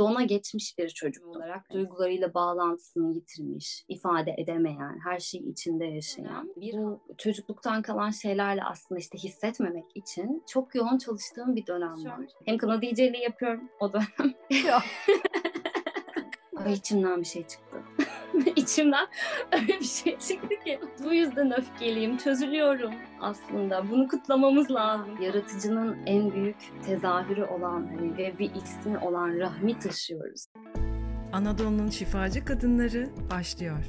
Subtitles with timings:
[0.00, 6.74] dona geçmiş bir çocuk olarak duygularıyla bağlantısını yitirmiş, ifade edemeyen, her şeyi içinde yaşayan bir
[6.74, 12.26] bu çocukluktan kalan şeylerle aslında işte hissetmemek için çok yoğun çalıştığım bir dönem var.
[12.44, 14.34] Hem kına DJ'liği yapıyorum o dönem.
[16.56, 17.79] Ay içimden bir şey çıktı.
[18.56, 19.06] içimden
[19.52, 23.90] öyle bir şey çıktı ki bu yüzden öfkeliyim, çözülüyorum aslında.
[23.90, 25.22] Bunu kutlamamız lazım.
[25.22, 30.46] Yaratıcının en büyük tezahürü olan hani ve bir ismi olan rahmi taşıyoruz.
[31.32, 33.84] Anadolu'nun şifacı kadınları başlıyor.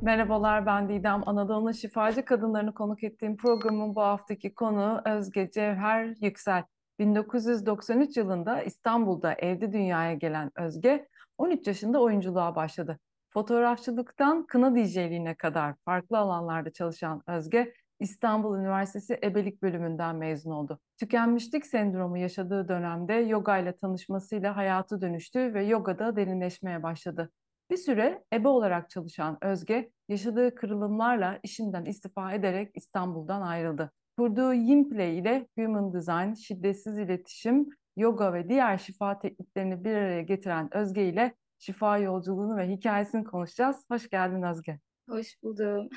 [0.00, 1.28] Merhabalar ben Didem.
[1.28, 6.62] Anadolu'nun şifacı kadınlarını konuk ettiğim programın bu haftaki konu Özge Cevher Yüksel.
[6.98, 12.98] 1993 yılında İstanbul'da evde dünyaya gelen Özge 13 yaşında oyunculuğa başladı.
[13.30, 20.78] Fotoğrafçılıktan kına DJ'liğine kadar farklı alanlarda çalışan Özge, İstanbul Üniversitesi Ebelik bölümünden mezun oldu.
[20.98, 27.30] Tükenmişlik sendromu yaşadığı dönemde yoga ile tanışmasıyla hayatı dönüştü ve yogada derinleşmeye başladı.
[27.70, 33.90] Bir süre ebe olarak çalışan Özge, yaşadığı kırılımlarla işinden istifa ederek İstanbul'dan ayrıldı.
[34.18, 40.76] Kurduğu Yimplay ile Human Design, şiddetsiz iletişim, yoga ve diğer şifa tekniklerini bir araya getiren
[40.76, 43.84] Özge ile şifa yolculuğunu ve hikayesini konuşacağız.
[43.90, 44.78] Hoş geldin Özge.
[45.08, 45.88] Hoş buldum.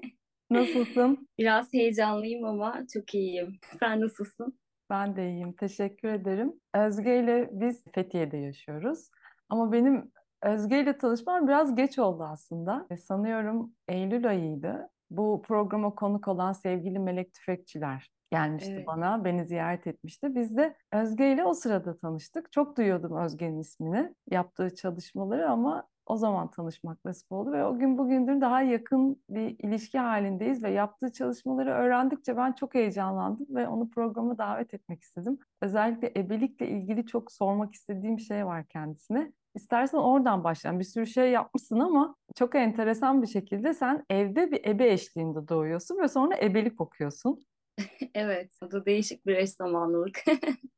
[0.50, 1.28] Nasılsın?
[1.38, 3.58] Biraz heyecanlıyım ama çok iyiyim.
[3.80, 4.58] Sen nasılsın?
[4.90, 5.52] Ben de iyiyim.
[5.52, 6.52] Teşekkür ederim.
[6.74, 9.10] Özge ile biz Fethiye'de yaşıyoruz.
[9.48, 12.86] Ama benim Özge ile tanışmam biraz geç oldu aslında.
[12.90, 14.88] E, sanıyorum Eylül ayıydı.
[15.10, 18.86] Bu programa konuk olan sevgili Melek Tüfekçiler gelmişti evet.
[18.86, 20.34] bana, beni ziyaret etmişti.
[20.34, 22.52] Biz de Özge ile o sırada tanıştık.
[22.52, 27.98] Çok duyuyordum Özge'nin ismini, yaptığı çalışmaları ama o zaman tanışmak nasip oldu ve o gün
[27.98, 33.90] bugündür daha yakın bir ilişki halindeyiz ve yaptığı çalışmaları öğrendikçe ben çok heyecanlandım ve onu
[33.90, 35.38] programa davet etmek istedim.
[35.62, 39.32] Özellikle ebelikle ilgili çok sormak istediğim şey var kendisine.
[39.54, 40.80] İstersen oradan başlayalım.
[40.80, 45.98] Bir sürü şey yapmışsın ama çok enteresan bir şekilde sen evde bir ebe eşliğinde doğuyorsun
[45.98, 47.40] ve sonra ebelik okuyorsun.
[48.14, 50.24] evet, bu değişik bir eş zamanlılık.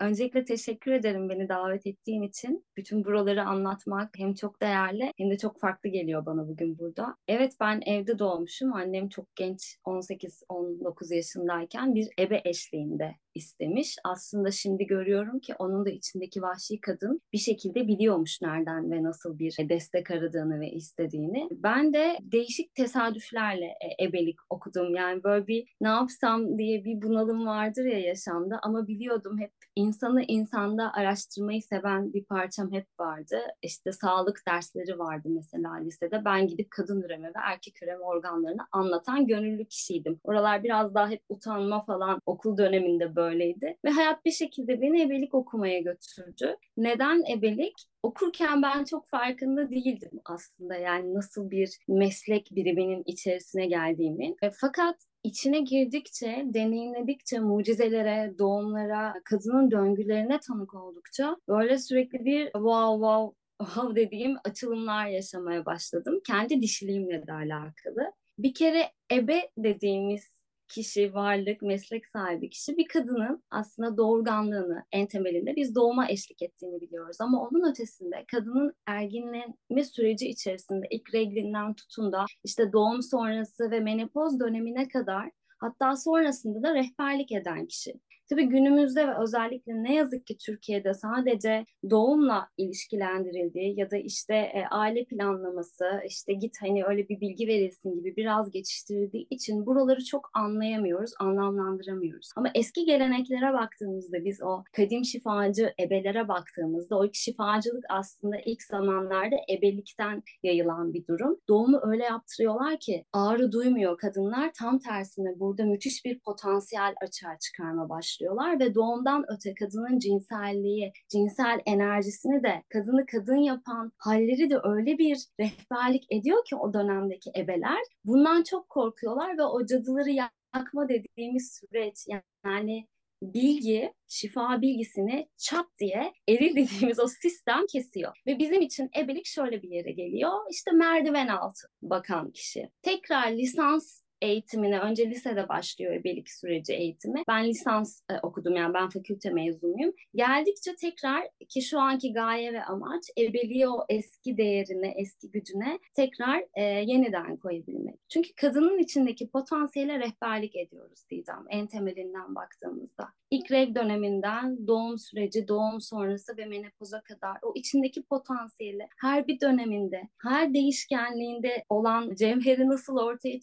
[0.00, 2.64] Öncelikle teşekkür ederim beni davet ettiğin için.
[2.76, 7.16] Bütün buraları anlatmak hem çok değerli hem de çok farklı geliyor bana bugün burada.
[7.28, 8.72] Evet ben evde doğmuşum.
[8.72, 13.96] Annem çok genç 18-19 yaşındayken bir ebe eşliğinde istemiş.
[14.04, 19.38] Aslında şimdi görüyorum ki onun da içindeki vahşi kadın bir şekilde biliyormuş nereden ve nasıl
[19.38, 21.48] bir destek aradığını ve istediğini.
[21.50, 24.94] Ben de değişik tesadüflerle e, ebelik okudum.
[24.94, 30.22] Yani böyle bir ne yapsam diye bir bunalım vardır ya yaşamda ama biliyordum hep insanı
[30.22, 33.38] insanda araştırmayı seven bir parçam hep vardı.
[33.62, 36.24] İşte sağlık dersleri vardı mesela lisede.
[36.24, 40.20] Ben gidip kadın üreme ve erkek üreme organlarını anlatan gönüllü kişiydim.
[40.24, 43.76] Oralar biraz daha hep utanma falan okul döneminde böyleydi.
[43.84, 46.56] Ve hayat bir şekilde beni ebelik okumaya götürdü.
[46.76, 47.92] Neden ebelik?
[48.02, 54.36] okurken ben çok farkında değildim aslında yani nasıl bir meslek biriminin içerisine geldiğimin.
[54.42, 62.92] E, fakat içine girdikçe, deneyimledikçe, mucizelere, doğumlara, kadının döngülerine tanık oldukça böyle sürekli bir wow
[62.92, 66.20] wow wow dediğim açılımlar yaşamaya başladım.
[66.26, 68.12] Kendi dişiliğimle de alakalı.
[68.38, 70.41] Bir kere ebe dediğimiz
[70.74, 76.80] kişi, varlık, meslek sahibi kişi bir kadının aslında doğurganlığını en temelinde biz doğuma eşlik ettiğini
[76.80, 77.16] biliyoruz.
[77.20, 83.80] Ama onun ötesinde kadının erginlenme süreci içerisinde ilk reglinden tutun da işte doğum sonrası ve
[83.80, 87.94] menopoz dönemine kadar hatta sonrasında da rehberlik eden kişi.
[88.32, 94.64] Tabii günümüzde ve özellikle ne yazık ki Türkiye'de sadece doğumla ilişkilendirildiği ya da işte e,
[94.70, 100.30] aile planlaması, işte git hani öyle bir bilgi verilsin gibi biraz geçiştirildiği için buraları çok
[100.34, 102.30] anlayamıyoruz, anlamlandıramıyoruz.
[102.36, 109.36] Ama eski geleneklere baktığımızda biz o kadim şifacı ebelere baktığımızda o şifacılık aslında ilk zamanlarda
[109.50, 111.36] ebelikten yayılan bir durum.
[111.48, 114.50] Doğumu öyle yaptırıyorlar ki ağrı duymuyor kadınlar.
[114.58, 120.92] Tam tersine burada müthiş bir potansiyel açığa çıkarma başlıyor başlıyorlar ve doğumdan öte kadının cinselliği,
[121.08, 127.30] cinsel enerjisini de kadını kadın yapan halleri de öyle bir rehberlik ediyor ki o dönemdeki
[127.36, 127.82] ebeler.
[128.04, 132.06] Bundan çok korkuyorlar ve o cadıları yakma dediğimiz süreç
[132.44, 132.86] yani
[133.22, 138.12] bilgi, şifa bilgisini çat diye eril dediğimiz o sistem kesiyor.
[138.26, 140.32] Ve bizim için ebelik şöyle bir yere geliyor.
[140.50, 142.70] İşte merdiven altı bakan kişi.
[142.82, 147.22] Tekrar lisans eğitimine önce lisede başlıyor ebelik süreci eğitimi.
[147.28, 149.92] Ben lisans e, okudum yani ben fakülte mezunuyum.
[150.14, 156.44] Geldikçe tekrar ki şu anki gaye ve amaç ebeliği o eski değerine, eski gücüne tekrar
[156.54, 157.94] e, yeniden koyabilmek.
[158.08, 163.08] Çünkü kadının içindeki potansiyele rehberlik ediyoruz diyeceğim en temelinden baktığımızda.
[163.30, 169.40] İlk reg döneminden doğum süreci, doğum sonrası ve menopoza kadar o içindeki potansiyeli her bir
[169.40, 173.40] döneminde, her değişkenliğinde olan cevheri nasıl ortaya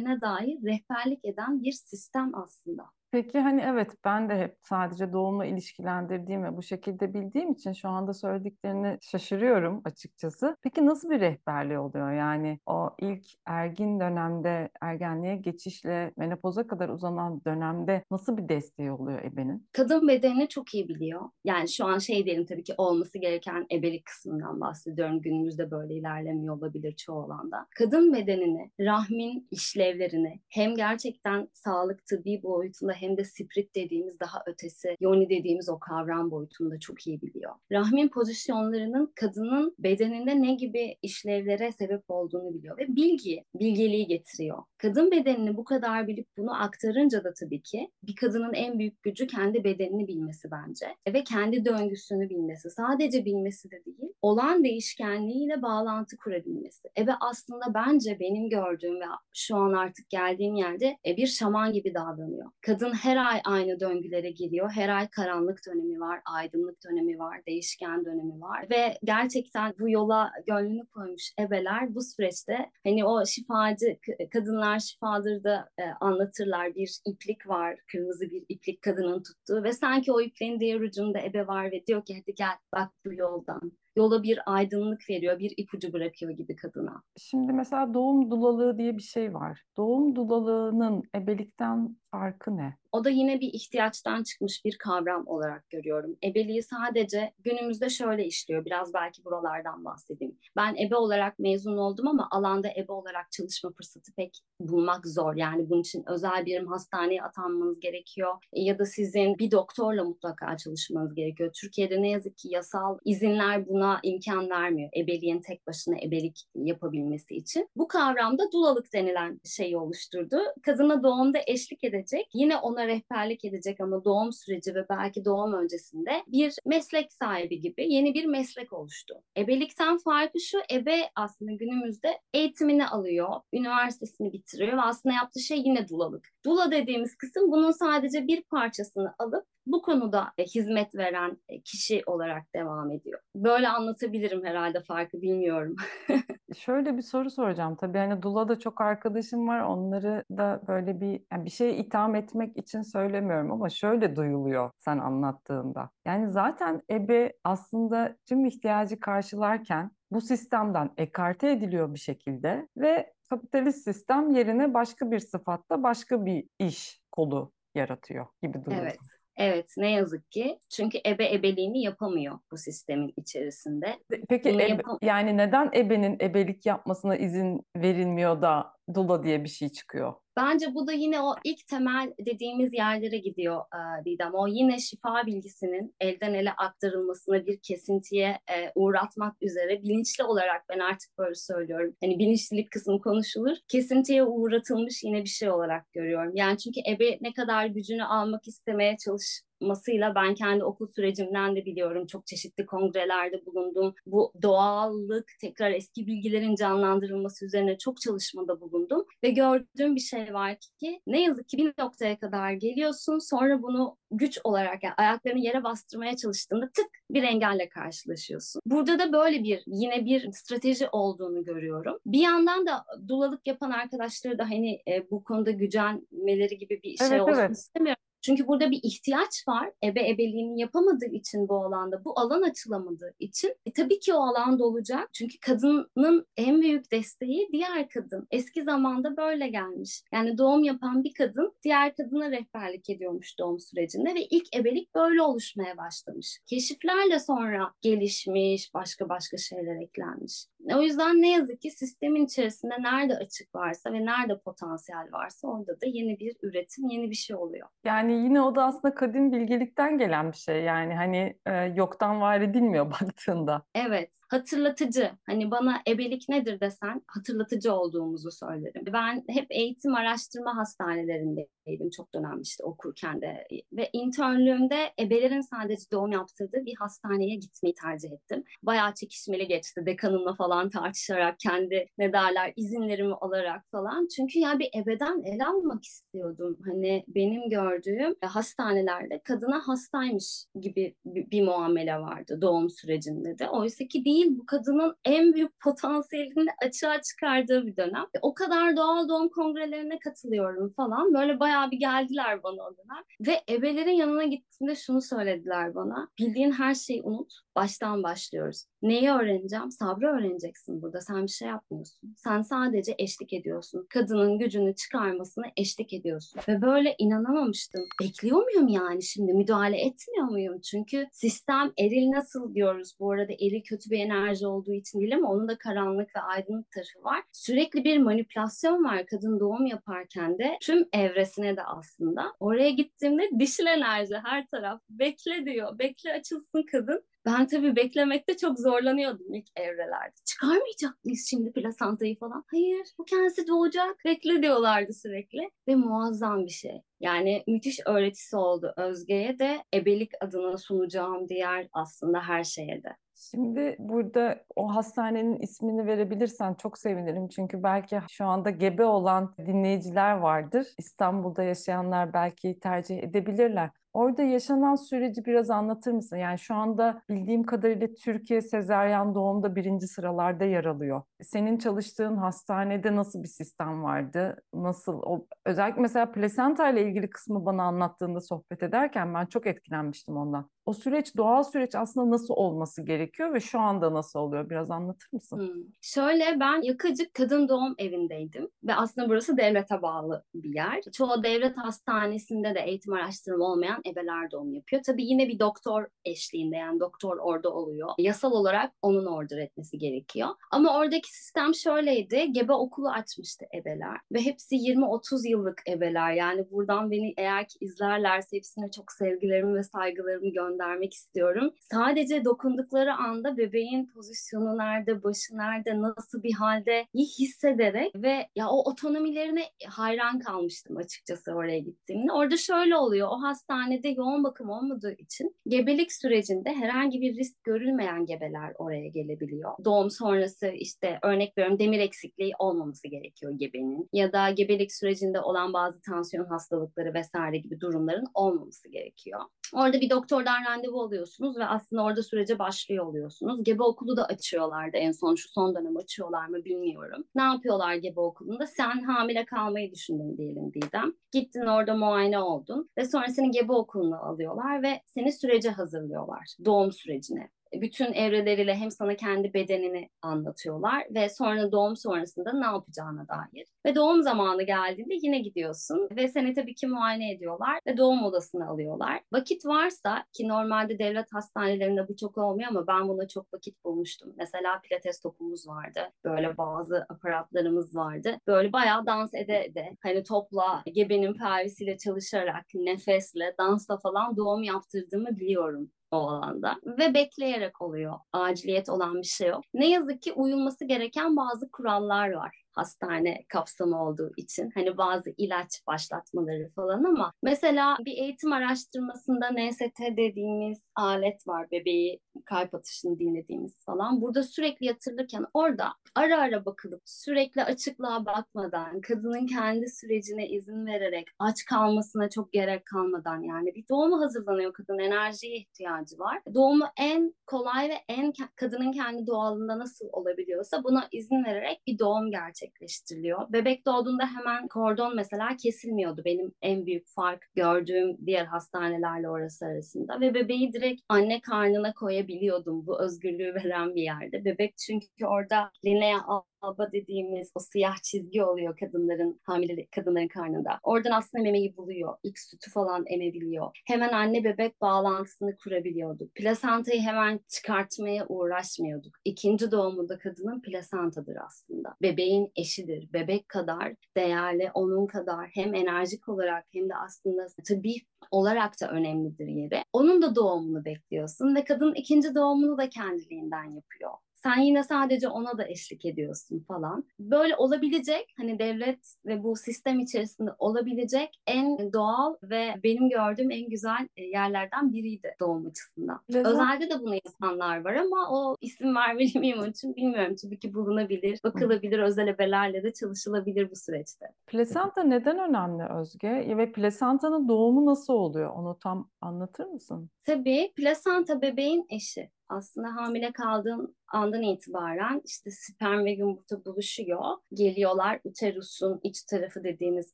[0.00, 2.99] çıkarabileceğine dair rehberlik eden bir sistem aslında.
[3.12, 7.88] Peki hani evet ben de hep sadece doğumla ilişkilendirdiğim ve bu şekilde bildiğim için şu
[7.88, 10.56] anda söylediklerini şaşırıyorum açıkçası.
[10.62, 12.12] Peki nasıl bir rehberliği oluyor?
[12.12, 19.22] Yani o ilk ergin dönemde ergenliğe geçişle menopoza kadar uzanan dönemde nasıl bir desteği oluyor
[19.22, 19.68] ebenin?
[19.72, 21.20] Kadın bedenini çok iyi biliyor.
[21.44, 25.20] Yani şu an şey diyelim tabii ki olması gereken ebelik kısmından bahsediyorum.
[25.20, 27.66] Günümüzde böyle ilerlemiyor olabilir çoğu alanda.
[27.78, 34.96] Kadın bedenini, rahmin işlevlerini hem gerçekten sağlık tıbbi boyutunda hem de spirit dediğimiz daha ötesi,
[35.00, 37.52] yoni dediğimiz o kavram boyutunda çok iyi biliyor.
[37.72, 44.58] Rahmin pozisyonlarının kadının bedeninde ne gibi işlevlere sebep olduğunu biliyor ve bilgi, bilgeliği getiriyor.
[44.78, 49.26] Kadın bedenini bu kadar bilip bunu aktarınca da tabii ki bir kadının en büyük gücü
[49.26, 52.70] kendi bedenini bilmesi bence ve kendi döngüsünü bilmesi.
[52.70, 56.88] Sadece bilmesi de değil, olan değişkenliğiyle bağlantı kurabilmesi.
[56.98, 59.04] Ebe aslında bence benim gördüğüm ve
[59.34, 62.50] şu an artık geldiğim yerde e, bir şaman gibi davranıyor.
[62.60, 64.70] Kadın her ay aynı döngülere giriyor.
[64.70, 70.30] Her ay karanlık dönemi var, aydınlık dönemi var, değişken dönemi var ve gerçekten bu yola
[70.46, 73.98] gönlünü koymuş ebeler bu süreçte hani o şifacı
[74.32, 80.12] kadınlar şifadır da e, anlatırlar bir iplik var, kırmızı bir iplik kadının tuttuğu ve sanki
[80.12, 84.22] o ipliğin diğer ucunda ebe var ve diyor ki hadi gel bak bu yoldan yola
[84.22, 87.02] bir aydınlık veriyor, bir ipucu bırakıyor gibi kadına.
[87.16, 89.62] Şimdi mesela doğum dulalığı diye bir şey var.
[89.76, 92.76] Doğum dulalığının ebelikten farkı ne?
[92.92, 96.16] O da yine bir ihtiyaçtan çıkmış bir kavram olarak görüyorum.
[96.24, 98.64] Ebeliği sadece günümüzde şöyle işliyor.
[98.64, 100.38] Biraz belki buralardan bahsedeyim.
[100.56, 105.34] Ben ebe olarak mezun oldum ama alanda ebe olarak çalışma fırsatı pek bulmak zor.
[105.34, 108.34] Yani bunun için özel bir hastaneye atanmanız gerekiyor.
[108.52, 111.52] Ya da sizin bir doktorla mutlaka çalışmanız gerekiyor.
[111.60, 114.90] Türkiye'de ne yazık ki yasal izinler buna imkan vermiyor.
[114.96, 117.68] Ebeliğin tek başına ebelik yapabilmesi için.
[117.76, 120.36] Bu kavramda dulalık denilen şeyi oluşturdu.
[120.62, 126.10] Kadına doğumda eşlik edecek, yine ona rehberlik edecek ama doğum süreci ve belki doğum öncesinde
[126.26, 129.14] bir meslek sahibi gibi yeni bir meslek oluştu.
[129.36, 135.88] Ebelikten farkı şu, ebe aslında günümüzde eğitimini alıyor, üniversitesini bitiriyor ve aslında yaptığı şey yine
[135.88, 136.28] dulalık.
[136.44, 142.02] Dula dediğimiz kısım bunun sadece bir parçasını alıp bu konuda e, hizmet veren e, kişi
[142.06, 143.20] olarak devam ediyor.
[143.36, 145.76] Böyle anlatabilirim herhalde farkı bilmiyorum.
[146.58, 147.76] Şöyle bir soru soracağım.
[147.76, 149.60] Tabii hani Dula'da çok arkadaşım var.
[149.60, 154.98] Onları da böyle bir yani bir şey itham etmek için söylemiyorum ama şöyle duyuluyor sen
[154.98, 155.90] anlattığında.
[156.04, 163.84] Yani zaten ebe aslında tüm ihtiyacı karşılarken bu sistemden ekarte ediliyor bir şekilde ve kapitalist
[163.84, 168.82] sistem yerine başka bir sıfatla başka bir iş kolu yaratıyor gibi duruyor.
[168.82, 169.19] Evet.
[169.40, 170.58] Evet, ne yazık ki.
[170.68, 173.98] Çünkü ebe ebeliğini yapamıyor bu sistemin içerisinde.
[174.28, 180.14] Peki ebe, yani neden ebenin ebelik yapmasına izin verilmiyor da dula diye bir şey çıkıyor?
[180.36, 184.34] Bence bu da yine o ilk temel dediğimiz yerlere gidiyor e, Didem.
[184.34, 190.78] O yine şifa bilgisinin elden ele aktarılmasına bir kesintiye e, uğratmak üzere bilinçli olarak ben
[190.78, 191.96] artık böyle söylüyorum.
[192.00, 193.56] Hani bilinçlilik kısmı konuşulur.
[193.68, 196.32] Kesintiye uğratılmış yine bir şey olarak görüyorum.
[196.36, 201.64] Yani çünkü ebe ne kadar gücünü almak istemeye çalış masıyla ben kendi okul sürecimden de
[201.64, 202.06] biliyorum.
[202.06, 203.94] Çok çeşitli kongrelerde bulundum.
[204.06, 209.04] Bu doğallık, tekrar eski bilgilerin canlandırılması üzerine çok çalışmada bulundum.
[209.24, 213.18] Ve gördüğüm bir şey var ki ne yazık ki bir noktaya kadar geliyorsun.
[213.18, 218.62] Sonra bunu güç olarak yani ayaklarını yere bastırmaya çalıştığında tık bir engelle karşılaşıyorsun.
[218.66, 221.98] Burada da böyle bir yine bir strateji olduğunu görüyorum.
[222.06, 227.06] Bir yandan da dulalık yapan arkadaşları da hani e, bu konuda gücenmeleri gibi bir şey
[227.06, 227.50] evet, olsun evet.
[227.50, 228.02] istemiyorum.
[228.22, 229.70] Çünkü burada bir ihtiyaç var.
[229.84, 234.58] Ebe ebeliğini yapamadığı için bu alanda, bu alan açılamadığı için e, tabii ki o alan
[234.58, 235.08] dolacak.
[235.12, 238.26] Çünkü kadının en büyük desteği diğer kadın.
[238.30, 240.02] Eski zamanda böyle gelmiş.
[240.12, 245.22] Yani doğum yapan bir kadın diğer kadına rehberlik ediyormuş doğum sürecinde ve ilk ebelik böyle
[245.22, 246.38] oluşmaya başlamış.
[246.46, 250.46] Keşiflerle sonra gelişmiş, başka başka şeyler eklenmiş.
[250.74, 255.80] O yüzden ne yazık ki sistemin içerisinde nerede açık varsa ve nerede potansiyel varsa orada
[255.80, 257.68] da yeni bir üretim, yeni bir şey oluyor.
[257.84, 260.62] Yani yine o da aslında kadim bilgelikten gelen bir şey.
[260.62, 263.62] Yani hani e, yoktan var edilmiyor baktığında.
[263.74, 265.10] Evet, hatırlatıcı.
[265.26, 268.84] Hani bana ebelik nedir desen hatırlatıcı olduğumuzu söylerim.
[268.92, 273.46] Ben hep eğitim araştırma hastanelerindeydim çok dönem işte okurken de.
[273.72, 278.44] Ve internlüğümde ebelerin sadece doğum yaptırdığı bir hastaneye gitmeyi tercih ettim.
[278.62, 279.82] Bayağı çekişmeli geçti.
[279.86, 284.08] Dekanımla falan tartışarak, kendi ne derler izinlerimi alarak falan.
[284.16, 286.58] Çünkü ya bir ebeden el almak istiyordum.
[286.66, 293.48] Hani benim gördüğüm hastanelerde kadına hastaymış gibi bir, bir muamele vardı doğum sürecinde de.
[293.48, 298.06] Oysa ki değil bu kadının en büyük potansiyelini açığa çıkardığı bir dönem.
[298.22, 301.14] O kadar doğal doğum kongrelerine katılıyorum falan.
[301.14, 303.04] Böyle bayağı bir geldiler bana o dönem.
[303.20, 306.08] Ve ebelerin yanına gittiğimde şunu söylediler bana.
[306.18, 307.32] Bildiğin her şeyi unut.
[307.56, 308.64] Baştan başlıyoruz.
[308.82, 309.70] Neyi öğreneceğim?
[309.70, 311.00] Sabrı öğreneceksin burada.
[311.00, 312.14] Sen bir şey yapmıyorsun.
[312.16, 313.86] Sen sadece eşlik ediyorsun.
[313.90, 316.40] Kadının gücünü çıkarmasına eşlik ediyorsun.
[316.48, 317.84] Ve böyle inanamamıştım.
[318.00, 319.32] Bekliyor muyum yani şimdi?
[319.32, 320.60] Müdahale etmiyor muyum?
[320.60, 322.94] Çünkü sistem eril nasıl diyoruz?
[323.00, 326.70] Bu arada eril kötü bir enerji olduğu için değil ama onun da karanlık ve aydınlık
[326.70, 327.22] tarafı var.
[327.32, 330.56] Sürekli bir manipülasyon var kadın doğum yaparken de.
[330.62, 332.32] Tüm evresine de aslında.
[332.40, 334.80] Oraya gittiğimde dişil enerji her taraf.
[334.90, 335.78] Bekle diyor.
[335.78, 337.02] Bekle açılsın kadın.
[337.26, 340.14] Ben tabii beklemekte çok zorlanıyordum ilk evrelerde.
[340.24, 342.44] Çıkarmayacak mıyız şimdi plasantayı falan?
[342.50, 343.96] Hayır, bu kendisi doğacak.
[344.04, 345.50] Bekle diyorlardı sürekli.
[345.68, 346.82] Ve muazzam bir şey.
[347.00, 352.96] Yani müthiş öğretisi oldu Özge'ye de ebelik adına sunacağım diğer aslında her şeye de.
[353.30, 357.28] Şimdi burada o hastanenin ismini verebilirsen çok sevinirim.
[357.28, 360.66] Çünkü belki şu anda gebe olan dinleyiciler vardır.
[360.78, 363.70] İstanbul'da yaşayanlar belki tercih edebilirler.
[363.92, 366.16] Orada yaşanan süreci biraz anlatır mısın?
[366.16, 371.02] Yani şu anda bildiğim kadarıyla Türkiye sezaryen doğumda birinci sıralarda yer alıyor.
[371.22, 374.36] Senin çalıştığın hastanede nasıl bir sistem vardı?
[374.54, 374.92] Nasıl?
[375.02, 380.50] O, özellikle mesela plasenta ile ilgili kısmı bana anlattığında sohbet ederken ben çok etkilenmiştim ondan.
[380.66, 384.50] O süreç, doğal süreç aslında nasıl olması gerekiyor ve şu anda nasıl oluyor?
[384.50, 385.38] Biraz anlatır mısın?
[385.38, 385.62] Hmm.
[385.80, 390.80] Şöyle ben Yakacık Kadın Doğum Evi'ndeydim ve aslında burası devlete bağlı bir yer.
[390.92, 394.82] Çoğu devlet hastanesinde de eğitim araştırma olmayan ebeler doğum yapıyor.
[394.86, 397.88] Tabii yine bir doktor eşliğinde yani doktor orada oluyor.
[397.98, 400.28] Yasal olarak onun order etmesi gerekiyor.
[400.50, 402.32] Ama oradaki sistem şöyleydi.
[402.32, 406.12] Gebe okulu açmıştı ebeler ve hepsi 20-30 yıllık ebeler.
[406.12, 411.54] Yani buradan beni eğer ki izlerlerse hepsine çok sevgilerimi ve saygılarımı göndermek istiyorum.
[411.60, 418.70] Sadece dokundukları anda bebeğin pozisyonu nerede, başı nerede, nasıl bir halde hissederek ve ya o
[418.70, 422.12] otonomilerine hayran kalmıştım açıkçası oraya gittiğimde.
[422.12, 423.08] Orada şöyle oluyor.
[423.08, 423.22] O
[423.70, 429.52] hastanede yoğun bakım olmadığı için gebelik sürecinde herhangi bir risk görülmeyen gebeler oraya gelebiliyor.
[429.64, 435.52] Doğum sonrası işte örnek veriyorum demir eksikliği olmaması gerekiyor gebenin ya da gebelik sürecinde olan
[435.52, 439.20] bazı tansiyon hastalıkları vesaire gibi durumların olmaması gerekiyor.
[439.54, 443.44] Orada bir doktordan randevu alıyorsunuz ve aslında orada sürece başlıyor oluyorsunuz.
[443.44, 447.04] Gebe okulu da açıyorlardı en son şu son dönem açıyorlar mı bilmiyorum.
[447.14, 448.46] Ne yapıyorlar gebe okulunda?
[448.46, 450.92] Sen hamile kalmayı düşündün diyelim Didem.
[451.12, 456.36] Gittin orada muayene oldun ve sonra seni gebe okuluna alıyorlar ve seni sürece hazırlıyorlar.
[456.44, 463.06] Doğum sürecine bütün evreleriyle hem sana kendi bedenini anlatıyorlar ve sonra doğum sonrasında ne yapacağına
[463.08, 463.46] dair.
[463.66, 468.48] Ve doğum zamanı geldiğinde yine gidiyorsun ve seni tabii ki muayene ediyorlar ve doğum odasına
[468.48, 469.00] alıyorlar.
[469.12, 474.12] Vakit varsa ki normalde devlet hastanelerinde bu çok olmuyor ama ben buna çok vakit bulmuştum.
[474.16, 475.80] Mesela pilates topumuz vardı.
[476.04, 478.18] Böyle bazı aparatlarımız vardı.
[478.26, 485.16] Böyle bayağı dans ede ede hani topla gebenin pelvisiyle çalışarak nefesle dansla falan doğum yaptırdığımı
[485.16, 487.94] biliyorum o alanda ve bekleyerek oluyor.
[488.12, 489.44] Aciliyet olan bir şey yok.
[489.54, 495.66] Ne yazık ki uyulması gereken bazı kurallar var hastane kapsamı olduğu için hani bazı ilaç
[495.66, 503.64] başlatmaları falan ama mesela bir eğitim araştırmasında NST dediğimiz alet var bebeği kalp atışını dinlediğimiz
[503.64, 510.66] falan burada sürekli yatırılırken orada ara ara bakılıp sürekli açıklığa bakmadan kadının kendi sürecine izin
[510.66, 516.18] vererek aç kalmasına çok gerek kalmadan yani bir doğuma hazırlanıyor kadın enerjiye ihtiyacı var.
[516.34, 522.10] Doğumu en kolay ve en kadının kendi doğalında nasıl olabiliyorsa buna izin vererek bir doğum
[522.10, 523.32] gerçek gerçekleştiriliyor.
[523.32, 526.02] Bebek doğduğunda hemen kordon mesela kesilmiyordu.
[526.04, 530.00] Benim en büyük fark gördüğüm diğer hastanelerle orası arasında.
[530.00, 532.66] Ve bebeği direkt anne karnına koyabiliyordum.
[532.66, 534.24] Bu özgürlüğü veren bir yerde.
[534.24, 535.96] Bebek çünkü orada lineye
[536.40, 540.58] alba dediğimiz o siyah çizgi oluyor kadınların hamile kadınların karnında.
[540.62, 541.94] Oradan aslında memeyi buluyor.
[542.02, 543.50] İlk sütü falan emebiliyor.
[543.66, 546.14] Hemen anne bebek bağlantısını kurabiliyorduk.
[546.14, 548.96] Plasantayı hemen çıkartmaya uğraşmıyorduk.
[549.04, 551.74] İkinci doğumunda kadının plasantadır aslında.
[551.82, 552.92] Bebeğin eşidir.
[552.92, 557.74] Bebek kadar değerli, onun kadar hem enerjik olarak hem de aslında tıbbi
[558.10, 559.62] olarak da önemlidir yeri.
[559.72, 563.90] Onun da doğumunu bekliyorsun ve kadın ikinci doğumunu da kendiliğinden yapıyor.
[564.22, 566.84] Sen yine sadece ona da eşlik ediyorsun falan.
[566.98, 573.48] Böyle olabilecek hani devlet ve bu sistem içerisinde olabilecek en doğal ve benim gördüğüm en
[573.48, 576.00] güzel e, yerlerden biriydi doğum açısından.
[576.08, 576.26] Güzel.
[576.26, 580.16] Özelde de bunu insanlar var ama o isim vermeli miyim onun için bilmiyorum.
[580.22, 584.06] Tabii ki bulunabilir, bakılabilir, özel ebelerle de çalışılabilir bu süreçte.
[584.26, 586.36] Plasenta neden önemli Özge?
[586.36, 588.30] Ve plasentanın doğumu nasıl oluyor?
[588.30, 589.90] Onu tam anlatır mısın?
[590.06, 597.00] Tabii plasenta bebeğin eşi aslında hamile kaldığın andan itibaren işte sperm ve yumurta buluşuyor.
[597.34, 599.90] Geliyorlar uterusun iç tarafı dediğimiz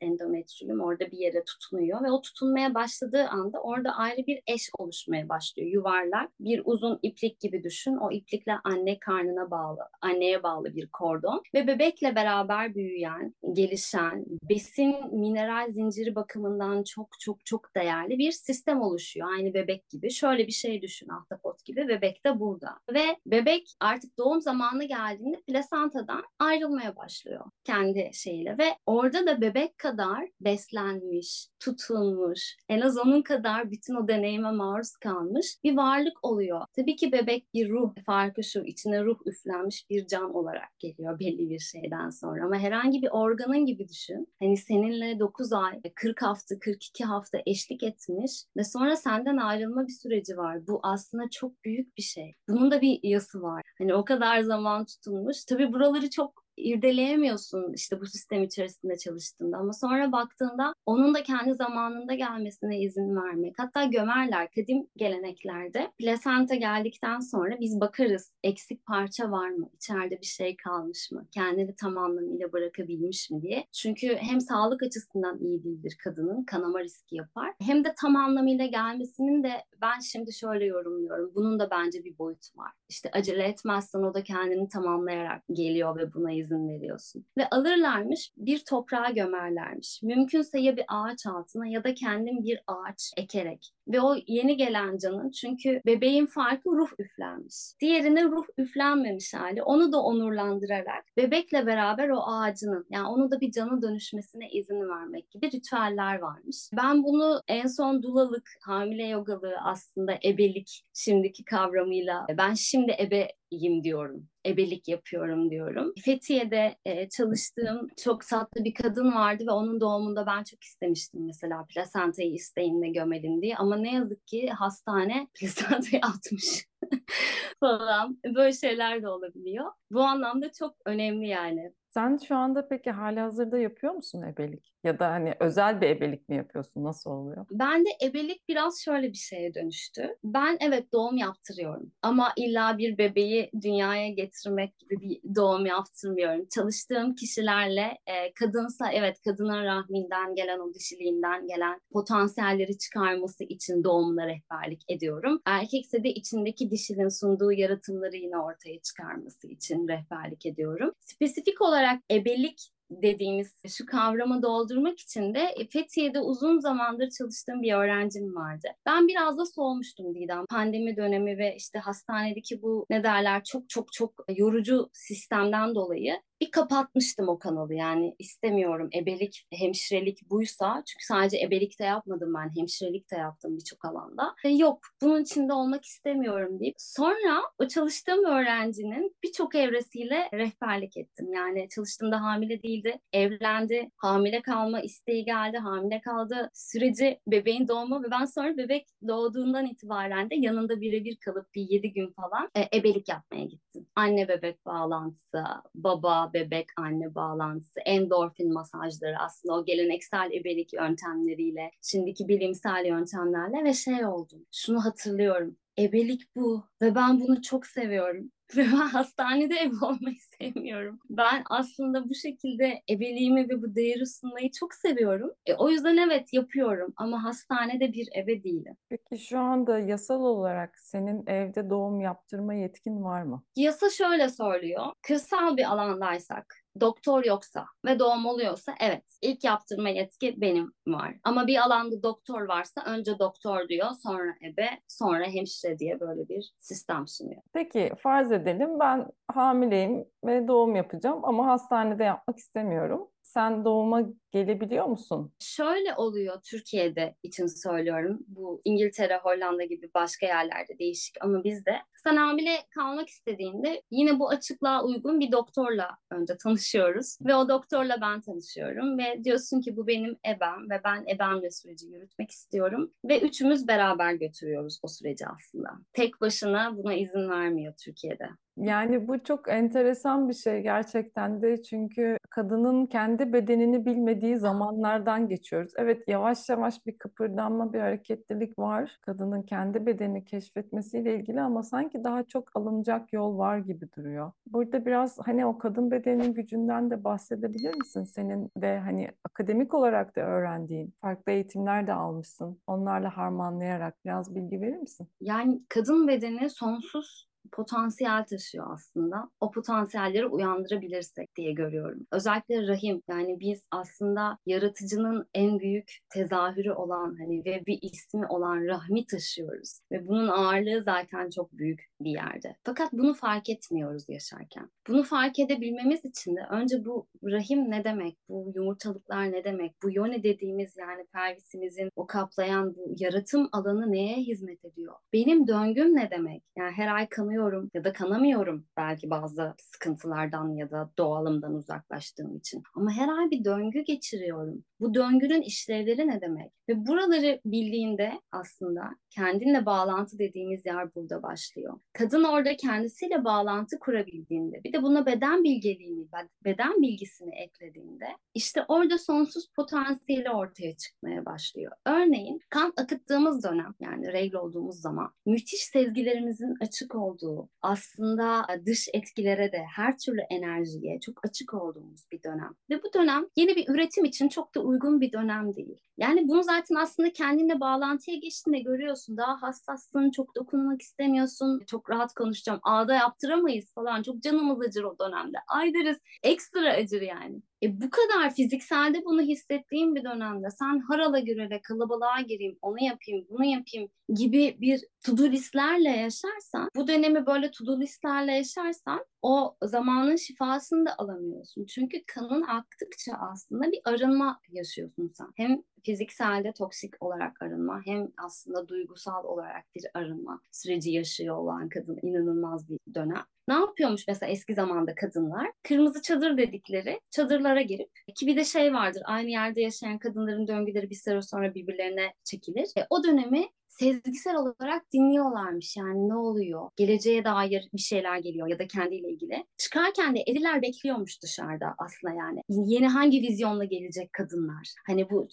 [0.01, 5.29] endometrium orada bir yere tutunuyor ve o tutunmaya başladığı anda orada ayrı bir eş oluşmaya
[5.29, 5.71] başlıyor.
[5.71, 7.97] Yuvarlak bir uzun iplik gibi düşün.
[7.97, 15.17] O iplikle anne karnına bağlı, anneye bağlı bir kordon ve bebekle beraber büyüyen, gelişen, besin
[15.21, 19.29] mineral zinciri bakımından çok çok çok değerli bir sistem oluşuyor.
[19.37, 20.11] Aynı bebek gibi.
[20.11, 21.89] Şöyle bir şey düşün ahtapot gibi.
[21.89, 22.69] Bebek de burada.
[22.95, 29.79] Ve bebek artık doğum zamanı geldiğinde plasantadan ayrılmaya başlıyor kendi şeyiyle ve orada da bebek
[29.79, 36.61] kadar beslenmiş, tutulmuş, en az onun kadar bütün o deneyime maruz kalmış bir varlık oluyor.
[36.77, 41.51] Tabii ki bebek bir ruh, farkı şu içine ruh üflenmiş bir can olarak geliyor belli
[41.51, 44.29] bir şeyden sonra ama herhangi bir organın gibi düşün.
[44.41, 49.93] Hani seninle 9 ay, 40 hafta, 42 hafta eşlik etmiş ve sonra senden ayrılma bir
[49.93, 50.67] süreci var.
[50.67, 52.33] Bu aslında çok büyük bir şey.
[52.49, 53.63] Bunun da bir yası var.
[53.79, 55.45] Hani o kadar zaman tutulmuş.
[55.45, 61.55] Tabii buraları çok irdeleyemiyorsun işte bu sistem içerisinde çalıştığında ama sonra baktığında onun da kendi
[61.55, 63.55] zamanında gelmesine izin vermek.
[63.59, 69.69] Hatta gömerler kadim geleneklerde plasenta geldikten sonra biz bakarız eksik parça var mı?
[69.75, 71.27] İçeride bir şey kalmış mı?
[71.31, 73.67] Kendini tam anlamıyla bırakabilmiş mi diye.
[73.73, 77.53] Çünkü hem sağlık açısından iyi değildir kadının kanama riski yapar.
[77.61, 81.33] Hem de tam anlamıyla gelmesinin de ben şimdi şöyle yorumluyorum.
[81.35, 82.73] Bunun da bence bir boyutu var.
[82.89, 87.27] İşte acele etmezsen o da kendini tamamlayarak geliyor ve buna izin izin veriyorsun.
[87.39, 90.03] Ve alırlarmış bir toprağa gömerlermiş.
[90.03, 93.73] Mümkünse ya bir ağaç altına ya da kendin bir ağaç ekerek.
[93.89, 97.55] Ve o yeni gelen canın çünkü bebeğin farkı ruh üflenmiş.
[97.81, 99.63] Diğerine ruh üflenmemiş hali.
[99.63, 105.31] Onu da onurlandırarak bebekle beraber o ağacının yani onu da bir canı dönüşmesine izin vermek
[105.31, 106.57] gibi ritüeller varmış.
[106.77, 113.85] Ben bunu en son dulalık, hamile yogalığı aslında ebelik şimdiki kavramıyla ben şimdi ebe yim
[113.85, 114.29] diyorum.
[114.47, 115.93] Ebelik yapıyorum diyorum.
[116.05, 121.67] Fethiye'de e, çalıştığım çok tatlı bir kadın vardı ve onun doğumunda ben çok istemiştim mesela
[121.75, 123.57] plasentayı isteğinle gömelin diye.
[123.57, 126.67] Ama ne yazık ki hastane plasentayı atmış
[127.61, 128.19] falan.
[128.35, 129.73] Böyle şeyler de olabiliyor.
[129.91, 131.73] Bu anlamda çok önemli yani.
[131.97, 134.75] Sen şu anda peki hali hazırda yapıyor musun ebelik?
[134.85, 136.85] Ya da hani özel bir ebelik mi yapıyorsun?
[136.85, 137.47] Nasıl oluyor?
[137.51, 140.17] Ben de ebelik biraz şöyle bir şeye dönüştü.
[140.25, 141.93] Ben evet doğum yaptırıyorum.
[142.03, 146.47] Ama illa bir bebeği dünyaya getirmek gibi bir doğum yaptırmıyorum.
[146.55, 154.27] Çalıştığım kişilerle e, kadınsa evet kadının rahminden gelen o dişiliğinden gelen potansiyelleri çıkarması için doğumla
[154.27, 155.41] rehberlik ediyorum.
[155.47, 160.93] Erkekse de içindeki dişinin sunduğu yaratımları yine ortaya çıkarması için rehberlik ediyorum.
[160.99, 162.59] Spesifik olarak ebelik
[162.91, 168.69] dediğimiz şu kavramı doldurmak için de Fethiye'de uzun zamandır çalıştığım bir öğrencim vardı.
[168.87, 170.47] Ben biraz da soğumuştum Didem.
[170.47, 176.51] Pandemi dönemi ve işte hastanedeki bu ne derler çok çok çok yorucu sistemden dolayı bir
[176.51, 183.11] kapatmıştım o kanalı yani istemiyorum ebelik hemşirelik buysa çünkü sadece ebelik de yapmadım ben hemşirelik
[183.11, 189.17] de yaptım birçok alanda e, yok bunun içinde olmak istemiyorum deyip sonra o çalıştığım öğrencinin
[189.23, 196.51] birçok evresiyle rehberlik ettim yani çalıştığımda hamile değildi evlendi hamile kalma isteği geldi hamile kaldı
[196.55, 201.93] süreci bebeğin doğumu ve ben sonra bebek doğduğundan itibaren de yanında birebir kalıp bir yedi
[201.93, 209.19] gün falan e, ebelik yapmaya gittim anne bebek bağlantısı baba bebek anne bağlantısı, endorfin masajları
[209.19, 214.47] aslında o geleneksel ebelik yöntemleriyle, şimdiki bilimsel yöntemlerle ve şey oldum.
[214.53, 215.57] Şunu hatırlıyorum.
[215.79, 218.31] Ebelik bu ve ben bunu çok seviyorum.
[218.57, 220.99] Ve ben hastanede ev olmayı sevmiyorum.
[221.11, 225.31] Ben aslında bu şekilde ebeliğimi ve bu değeri sunmayı çok seviyorum.
[225.47, 228.77] E, o yüzden evet yapıyorum ama hastanede bir ebe değilim.
[228.89, 233.43] Peki şu anda yasal olarak senin evde doğum yaptırma yetkin var mı?
[233.57, 234.87] Yasa şöyle söylüyor.
[235.03, 241.15] Kırsal bir alandaysak doktor yoksa ve doğum oluyorsa evet ilk yaptırma yetki benim var.
[241.25, 246.53] Ama bir alanda doktor varsa önce doktor diyor sonra ebe sonra hemşire diye böyle bir
[246.59, 247.43] sistem sunuyor.
[247.53, 253.09] Peki farz edelim ben hamileyim ve doğum yapacağım ama hastanede yapmak istemiyorum.
[253.27, 255.33] Sen doğuma gelebiliyor musun?
[255.41, 258.25] Şöyle oluyor Türkiye'de için söylüyorum.
[258.29, 264.29] Bu İngiltere, Hollanda gibi başka yerlerde değişik ama bizde sen hamile kalmak istediğinde yine bu
[264.29, 269.87] açıklığa uygun bir doktorla önce tanışıyoruz ve o doktorla ben tanışıyorum ve diyorsun ki bu
[269.87, 275.71] benim ebem ve ben ebemle süreci yürütmek istiyorum ve üçümüz beraber götürüyoruz o süreci aslında.
[275.93, 278.29] Tek başına buna izin vermiyor Türkiye'de.
[278.57, 285.73] Yani bu çok enteresan bir şey gerçekten de çünkü kadının kendi bedenini bilmediği zamanlardan geçiyoruz.
[285.77, 292.05] Evet yavaş yavaş bir kıpırdanma, bir hareketlilik var kadının kendi bedenini keşfetmesiyle ilgili ama sanki
[292.05, 294.33] daha çok alınacak yol var gibi duruyor.
[294.47, 298.05] Burada biraz hani o kadın bedeninin gücünden de bahsedebilir misin?
[298.05, 302.61] Senin de hani akademik olarak da öğrendiğin, farklı eğitimler de almışsın.
[302.67, 305.09] Onlarla harmanlayarak biraz bilgi verir misin?
[305.21, 309.31] Yani kadın bedeni sonsuz potansiyel taşıyor aslında.
[309.41, 312.07] O potansiyelleri uyandırabilirsek diye görüyorum.
[312.13, 318.67] Özellikle rahim yani biz aslında yaratıcının en büyük tezahürü olan hani ve bir ismi olan
[318.67, 319.81] rahmi taşıyoruz.
[319.93, 322.57] Ve bunun ağırlığı zaten çok büyük bir yerde.
[322.65, 324.71] Fakat bunu fark etmiyoruz yaşarken.
[324.89, 328.17] Bunu fark edebilmemiz için de önce bu rahim ne demek?
[328.29, 329.83] Bu yumurtalıklar ne demek?
[329.83, 334.95] Bu yoni dediğimiz yani pelvisimizin o kaplayan bu yaratım alanı neye hizmet ediyor?
[335.13, 336.43] Benim döngüm ne demek?
[336.57, 342.63] Yani her ay kanıyorum ya da kanamıyorum belki bazı sıkıntılardan ya da doğalımdan uzaklaştığım için.
[342.75, 344.65] Ama her ay bir döngü geçiriyorum.
[344.81, 346.53] Bu döngünün işlevleri ne demek?
[346.69, 351.81] Ve buraları bildiğinde aslında kendinle bağlantı dediğimiz yer burada başlıyor.
[351.93, 356.07] Kadın orada kendisiyle bağlantı kurabildiğinde bir de buna beden bilgeliğini,
[356.45, 361.73] beden bilgisini eklediğinde işte orada sonsuz potansiyeli ortaya çıkmaya başlıyor.
[361.87, 367.26] Örneğin kan akıttığımız dönem yani regl olduğumuz zaman müthiş sezgilerimizin açık olduğu
[367.63, 372.55] aslında dış etkilere de her türlü enerjiye çok açık olduğumuz bir dönem.
[372.71, 375.81] Ve bu dönem yeni bir üretim için çok da uygun bir dönem değil.
[375.99, 379.17] Yani bunu zaten aslında kendinle bağlantıya geçtiğinde görüyorsun.
[379.17, 381.63] Daha hassassın, çok dokunmak istemiyorsun.
[381.67, 382.61] Çok rahat konuşacağım.
[382.63, 384.03] Ağda yaptıramayız falan.
[384.03, 385.39] Çok canımız acır o dönemde.
[385.49, 387.43] Ay deriz ekstra acır yani.
[387.63, 393.27] E bu kadar fizikselde bunu hissettiğim bir dönemde sen harala göre kalabalığa gireyim, onu yapayım,
[393.31, 400.17] bunu yapayım gibi bir to-do listlerle yaşarsan, bu dönemi böyle to-do listlerle yaşarsan o zamanın
[400.17, 401.65] şifasını da alamıyorsun.
[401.65, 405.29] Çünkü kanın aktıkça aslında bir arınma yaşıyorsun sen.
[405.37, 411.99] Hem fizikselde toksik olarak arınma hem aslında duygusal olarak bir arınma süreci yaşıyor olan kadın
[412.03, 413.25] inanılmaz bir dönem.
[413.49, 415.51] Ne yapıyormuş mesela eski zamanda kadınlar?
[415.63, 420.91] Kırmızı çadır dedikleri çadırlara girip ki bir de şey vardır aynı yerde yaşayan kadınların döngüleri
[420.91, 422.69] bir süre sonra birbirlerine çekilir.
[422.79, 426.71] E, o dönemi sezgisel olarak dinliyorlarmış yani ne oluyor?
[426.77, 429.45] Geleceğe dair bir şeyler geliyor ya da kendiyle ilgili.
[429.59, 432.41] Çıkarken de eriler bekliyormuş dışarıda aslında yani.
[432.49, 434.75] Yeni hangi vizyonla gelecek kadınlar?
[434.87, 435.29] Hani bu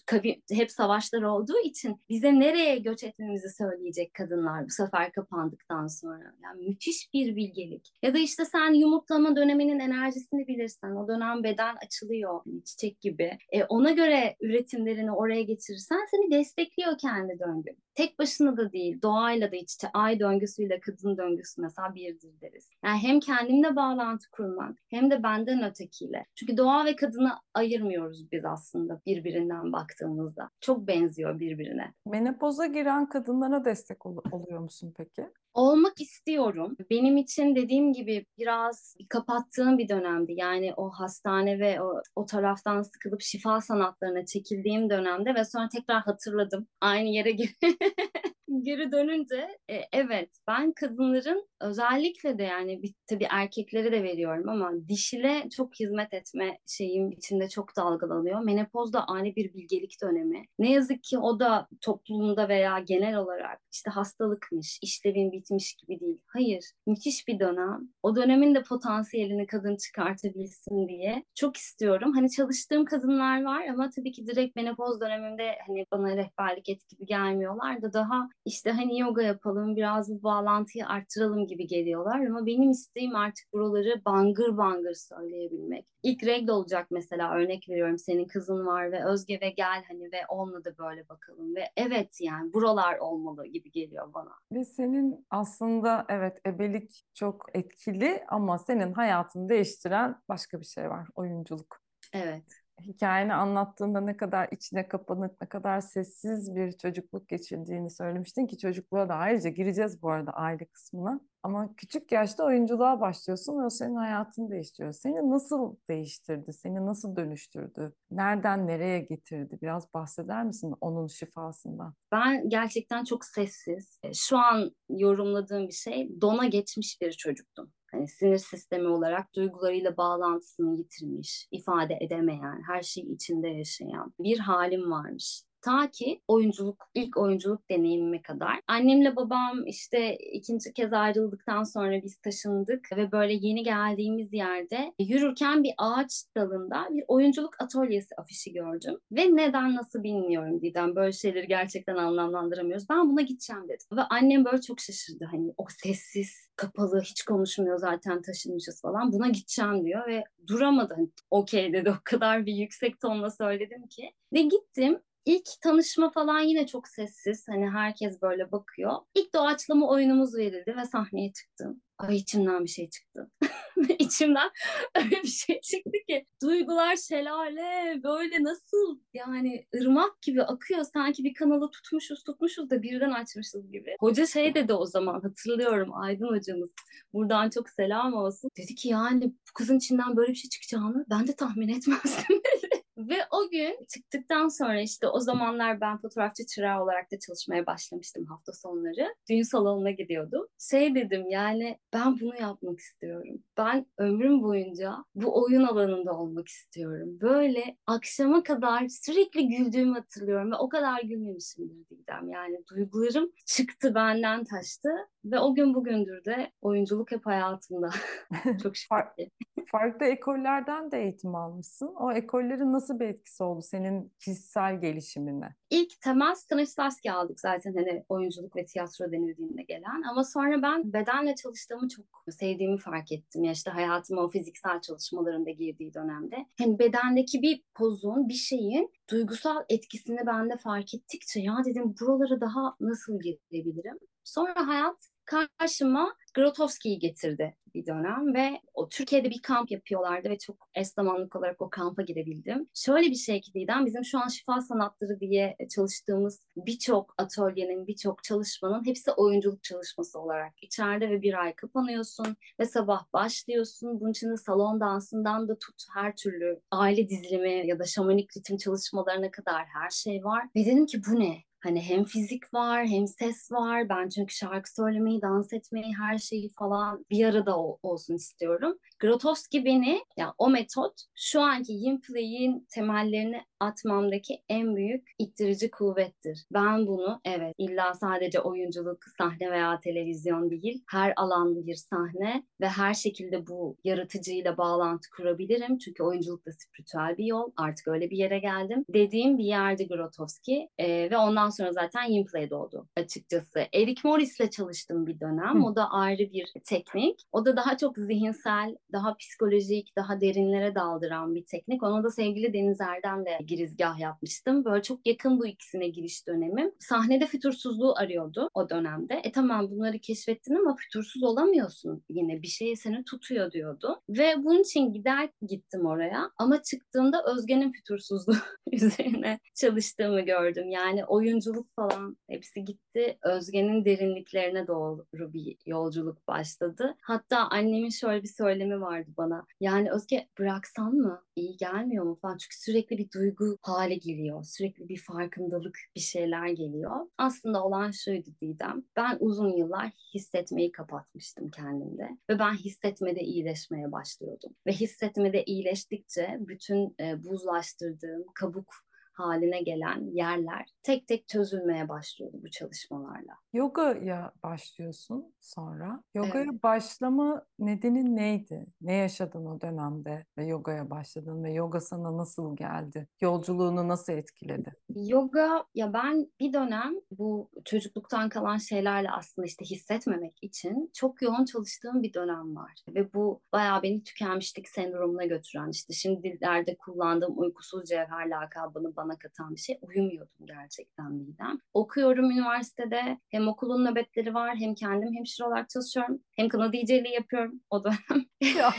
[0.52, 6.34] hep savaşlar olduğu için bize nereye göç etmemizi söyleyecek kadınlar bu sefer kapandıktan sonra.
[6.44, 7.94] Yani müthiş bir bilgelik.
[8.02, 13.38] Ya da işte sen yumurtlama döneminin enerjisini bilirsen o dönem beden açılıyor hani çiçek gibi.
[13.52, 17.78] E, ona göre üretimlerini oraya getirirsen seni destekliyor kendi döngün.
[17.96, 22.70] Tek başına da değil, doğayla da iç ay döngüsüyle kadın döngüsü mesela birdir deriz.
[22.86, 26.26] Yani hem kendimle bağlantı kurmak hem de benden ötekiyle.
[26.36, 30.50] Çünkü doğa ve kadını ayırmıyoruz biz aslında birbirinden baktığımızda.
[30.62, 31.94] Çok benziyor birbirine.
[32.06, 35.30] Menopoza giren kadınlara destek ol- oluyor musun peki?
[35.54, 36.78] Olmak istiyorum.
[36.90, 40.34] Benim için dediğim gibi biraz kapattığım bir dönemdi.
[40.36, 46.02] Yani o hastane ve o, o taraftan sıkılıp şifa sanatlarına çekildiğim dönemde ve sonra tekrar
[46.02, 46.68] hatırladım.
[46.82, 47.54] Aynı yere geri
[48.62, 54.72] geri dönünce e, evet ben kadınların özellikle de yani bir, tabii erkekleri de veriyorum ama
[54.88, 58.44] dişile çok hizmet etme şeyim içinde çok dalgalanıyor.
[58.44, 60.46] Menopoz da ani bir bilgelik dönemi.
[60.60, 66.22] Ne yazık ki o da toplumda veya genel olarak işte hastalıkmış, işlevin bitmiş gibi değil.
[66.28, 67.90] Hayır, müthiş bir dönem.
[68.04, 72.14] O dönemin de potansiyelini kadın çıkartabilsin diye çok istiyorum.
[72.14, 77.06] Hani çalıştığım kadınlar var ama tabii ki direkt menopoz döneminde hani bana rehberlik et gibi
[77.06, 82.72] gelmiyorlar da daha işte hani yoga yapalım, biraz bu bağlantıyı arttıralım gibi geliyorlar ama benim
[82.72, 85.86] isteğim artık buraları bangır bangır söyleyebilmek.
[86.04, 90.26] İlk regl olacak mesela örnek veriyorum senin kızın var ve Özge ve gel hani ve
[90.30, 94.32] onunla da böyle bakalım ve evet yani buralar olmalı gibi geliyor bana.
[94.52, 101.08] Ve senin aslında evet ebelik çok etkili ama senin hayatını değiştiren başka bir şey var,
[101.16, 101.80] oyunculuk.
[102.14, 102.63] Evet.
[102.82, 109.10] Hikayeni anlattığında ne kadar içine kapanık, ne kadar sessiz bir çocukluk geçirdiğini söylemiştin ki çocukluğa
[109.10, 111.20] da ayrıca gireceğiz bu arada aile kısmına.
[111.44, 114.94] Ama küçük yaşta oyunculuğa başlıyorsun ve o senin hayatını değiştiriyor.
[114.94, 116.54] Seni nasıl değiştirdi?
[116.54, 117.94] Seni nasıl dönüştürdü?
[118.12, 119.58] Nereden nereye getirdi?
[119.62, 121.94] Biraz bahseder misin onun şifasından?
[122.12, 124.00] Ben gerçekten çok sessiz.
[124.14, 127.72] Şu an yorumladığım bir şey dona geçmiş bir çocuktum.
[127.94, 134.92] Hani sinir sistemi olarak duygularıyla bağlantısını yitirmiş, ifade edemeyen, her şeyi içinde yaşayan bir halim
[134.92, 135.44] varmış.
[135.64, 138.60] Ta ki oyunculuk, ilk oyunculuk deneyimime kadar.
[138.68, 145.64] Annemle babam işte ikinci kez ayrıldıktan sonra biz taşındık ve böyle yeni geldiğimiz yerde yürürken
[145.64, 148.98] bir ağaç dalında bir oyunculuk atölyesi afişi gördüm.
[149.12, 150.96] Ve neden nasıl bilmiyorum Didem.
[150.96, 152.90] Böyle şeyleri gerçekten anlamlandıramıyoruz.
[152.90, 153.98] Ben buna gideceğim dedim.
[153.98, 155.26] Ve annem böyle çok şaşırdı.
[155.32, 159.14] Hani o sessiz, kapalı, hiç konuşmuyor zaten taşınmışız falan.
[159.14, 160.94] Buna gideceğim diyor ve duramadı.
[160.94, 164.12] Hani, Okey dedi o kadar bir yüksek tonla söyledim ki.
[164.34, 167.46] Ve gittim İlk tanışma falan yine çok sessiz.
[167.48, 168.92] Hani herkes böyle bakıyor.
[169.16, 171.82] İlk doğaçlama oyunumuz verildi ve sahneye çıktım.
[171.98, 173.32] Ay içimden bir şey çıktı.
[174.00, 174.50] içimden
[174.96, 181.34] öyle bir şey çıktı ki duygular şelale böyle nasıl yani ırmak gibi akıyor sanki bir
[181.34, 183.96] kanalı tutmuşuz tutmuşuz da birden açmışız gibi.
[184.00, 186.70] Hoca şey dedi o zaman hatırlıyorum Aydın hocamız
[187.14, 188.50] buradan çok selam olsun.
[188.58, 192.42] Dedi ki yani bu kızın içinden böyle bir şey çıkacağını ben de tahmin etmezdim.
[193.10, 198.26] Ve o gün çıktıktan sonra işte o zamanlar ben fotoğrafçı çırağı olarak da çalışmaya başlamıştım
[198.26, 199.16] hafta sonları.
[199.30, 200.48] Düğün salonuna gidiyordum.
[200.60, 203.44] Şey dedim yani ben bunu yapmak istiyorum.
[203.58, 207.18] Ben ömrüm boyunca bu oyun alanında olmak istiyorum.
[207.22, 212.30] Böyle akşama kadar sürekli güldüğümü hatırlıyorum ve o kadar gülmemişimdir Didem.
[212.30, 214.90] Yani duygularım çıktı benden taştı
[215.26, 217.90] ve o gün bugündür de oyunculuk hep hayatımda.
[218.64, 219.30] Çok şükür.
[219.66, 221.94] Farklı ekollerden de eğitim almışsın.
[222.00, 225.56] O ekollerin nasıl bir etkisi oldu senin kişisel gelişimine?
[225.70, 230.02] İlk temel Stanislavski aldık zaten hani oyunculuk ve tiyatro denildiğinde gelen.
[230.12, 233.44] Ama sonra ben bedenle çalıştığımı çok sevdiğimi fark ettim.
[233.44, 236.46] Ya işte hayatıma o fiziksel çalışmalarında girdiği dönemde.
[236.60, 242.42] Hani bedendeki bir pozun, bir şeyin duygusal etkisini ben de fark ettikçe ya dedim buralara
[242.42, 244.00] daha nasıl girebilirim?
[244.24, 250.70] Sonra hayat karşıma Grotowski'yi getirdi bir dönem ve o Türkiye'de bir kamp yapıyorlardı ve çok
[250.76, 252.70] eş zamanlık olarak o kampa girebildim.
[252.74, 253.42] Şöyle bir şey
[253.86, 260.54] bizim şu an şifa sanatları diye çalıştığımız birçok atölyenin, birçok çalışmanın hepsi oyunculuk çalışması olarak
[260.62, 264.00] içeride ve bir ay kapanıyorsun ve sabah başlıyorsun.
[264.00, 268.58] Bunun için de salon dansından da tut her türlü aile dizilimi ya da şamanik ritim
[268.58, 270.46] çalışmalarına kadar her şey var.
[270.56, 271.38] Ve dedim ki bu ne?
[271.64, 273.90] Hani hem fizik var hem ses var.
[273.90, 278.78] Ben çünkü şarkı söylemeyi, dans etmeyi, her şeyi falan bir arada olsun istiyorum.
[279.04, 286.46] Grotowski beni, yani o metot şu anki yin play'in temellerini atmamdaki en büyük ittirici kuvvettir.
[286.54, 292.68] Ben bunu evet illa sadece oyunculuk, sahne veya televizyon değil, her alan bir sahne ve
[292.68, 295.78] her şekilde bu yaratıcıyla bağlantı kurabilirim.
[295.78, 297.52] Çünkü oyunculuk da spiritüel bir yol.
[297.58, 298.86] Artık öyle bir yere geldim.
[298.90, 303.60] Dediğim bir yerdi Grotowski ee, ve ondan sonra zaten yin play doğdu açıkçası.
[303.74, 305.64] Eric Morris'le çalıştım bir dönem.
[305.64, 305.66] Hı.
[305.66, 307.22] O da ayrı bir teknik.
[307.32, 311.84] O da daha çok zihinsel, daha psikolojik, daha derinlere daldıran bir teknik.
[311.84, 314.66] Onu da sevgili Deniz Erdem'le girizgah yapmıştım.
[314.66, 316.72] Böyle çok yakın bu ikisine giriş dönemim.
[316.80, 319.22] Sahnede fütursuzluğu arıyordu o dönemde.
[319.24, 322.42] E tamam bunları keşfettin ama fütursuz olamıyorsun yine.
[322.42, 324.02] Bir şey seni tutuyor diyordu.
[324.10, 326.32] Ve bunun için gider gittim oraya.
[326.38, 328.36] Ama çıktığımda Özge'nin fütursuzluğu
[328.72, 330.70] üzerine çalıştığımı gördüm.
[330.70, 333.18] Yani oyunculuk falan hepsi gitti.
[333.24, 336.96] Özge'nin derinliklerine doğru bir yolculuk başladı.
[337.02, 339.46] Hatta annemin şöyle bir söylemi vardı bana.
[339.60, 341.24] Yani Özge bıraksan mı?
[341.36, 342.38] İyi gelmiyor mu falan.
[342.38, 344.44] Çünkü sürekli bir duygu hale geliyor.
[344.44, 346.96] Sürekli bir farkındalık bir şeyler geliyor.
[347.18, 348.84] Aslında olan şuydu Didem.
[348.96, 352.10] Ben uzun yıllar hissetmeyi kapatmıştım kendimde.
[352.30, 354.56] Ve ben hissetmede iyileşmeye başlıyordum.
[354.68, 358.74] Ve hissetmede iyileştikçe bütün e, buzlaştırdığım kabuk
[359.14, 363.34] haline gelen yerler tek tek çözülmeye başlıyordu bu çalışmalarla.
[363.54, 366.04] Yoga'ya başlıyorsun sonra.
[366.14, 366.64] Yoga'ya evet.
[366.64, 368.66] başlama nedeni neydi?
[368.82, 373.08] Ne yaşadın o dönemde ve yoga'ya başladın ve yoga sana nasıl geldi?
[373.22, 374.74] Yolculuğunu nasıl etkiledi?
[374.96, 381.46] Yoga ya ben bir dönem bu çocukluktan kalan şeylerle aslında işte hissetmemek için çok yoğun
[381.46, 382.72] çalıştığım bir dönem var.
[382.90, 389.18] Ve bu bayağı beni tükenmişlik sendromuna götüren işte şimdi dillerde kullandığım uykusuz cevher lakabını bana
[389.18, 389.80] katan bir şey.
[389.82, 391.60] Uyumuyordum gerçekten midem.
[391.74, 397.62] Okuyorum üniversitede hem okulun nöbetleri var hem kendim hemşire olarak çalışıyorum hem kanal DJ'liği yapıyorum
[397.70, 398.26] o dönem.
[398.58, 398.74] Ya.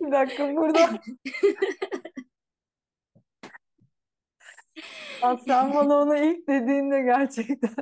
[0.00, 0.80] bir dakika burada.
[5.22, 7.74] Ya sen bana onu ilk dediğinde gerçekten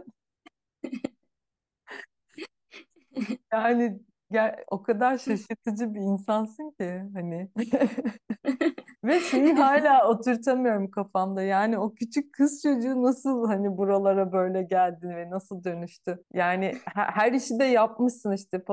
[3.53, 7.51] yani ger- o kadar şaşırtıcı bir insansın ki hani
[9.05, 11.43] ve şeyi hala oturtamıyorum kafamda.
[11.43, 16.25] Yani o küçük kız çocuğu nasıl hani buralara böyle geldi ve nasıl dönüştü?
[16.35, 18.65] Yani he- her işi de yapmışsın işte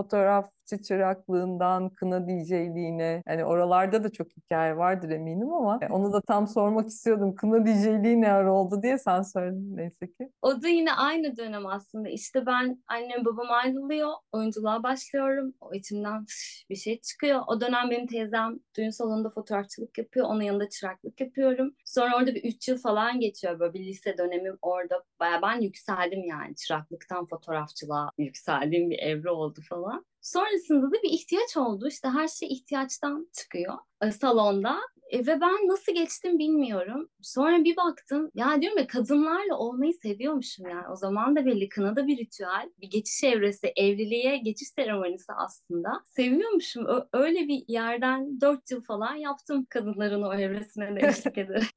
[0.65, 6.47] fotoğrafçı çıraklığından kına DJ'liğine yani oralarda da çok hikaye vardır eminim ama onu da tam
[6.47, 10.29] sormak istiyordum kına DJ'liği ne ara oldu diye sen söyledin neyse ki.
[10.41, 12.09] O da yine aynı dönem aslında.
[12.09, 14.11] İşte ben annem babam ayrılıyor.
[14.31, 15.53] Oyunculuğa başlıyorum.
[15.61, 16.25] O içimden
[16.69, 17.41] bir şey çıkıyor.
[17.47, 20.25] O dönem benim teyzem düğün salonunda fotoğrafçılık yapıyor.
[20.25, 21.75] Onun yanında çıraklık yapıyorum.
[21.85, 23.59] Sonra orada bir üç yıl falan geçiyor.
[23.59, 25.03] Böyle bir lise dönemim orada.
[25.19, 26.55] Baya ben yükseldim yani.
[26.55, 30.05] Çıraklıktan fotoğrafçılığa yükseldiğim bir evre oldu falan.
[30.25, 31.87] Sonrasında da bir ihtiyaç oldu.
[31.87, 33.73] İşte her şey ihtiyaçtan çıkıyor.
[34.01, 34.77] E, Salonda
[35.11, 37.09] e, ve ben nasıl geçtim bilmiyorum.
[37.21, 40.87] Sonra bir baktım ya diyorum ya kadınlarla olmayı seviyormuşum yani.
[40.91, 45.89] O zaman da belli kınada bir ritüel, bir geçiş evresi, evliliğe geçiş seremonisi aslında.
[46.05, 46.85] Seviyormuşum.
[46.85, 51.69] Ö- öyle bir yerden dört yıl falan yaptım kadınların o evresine de eşlik ederek.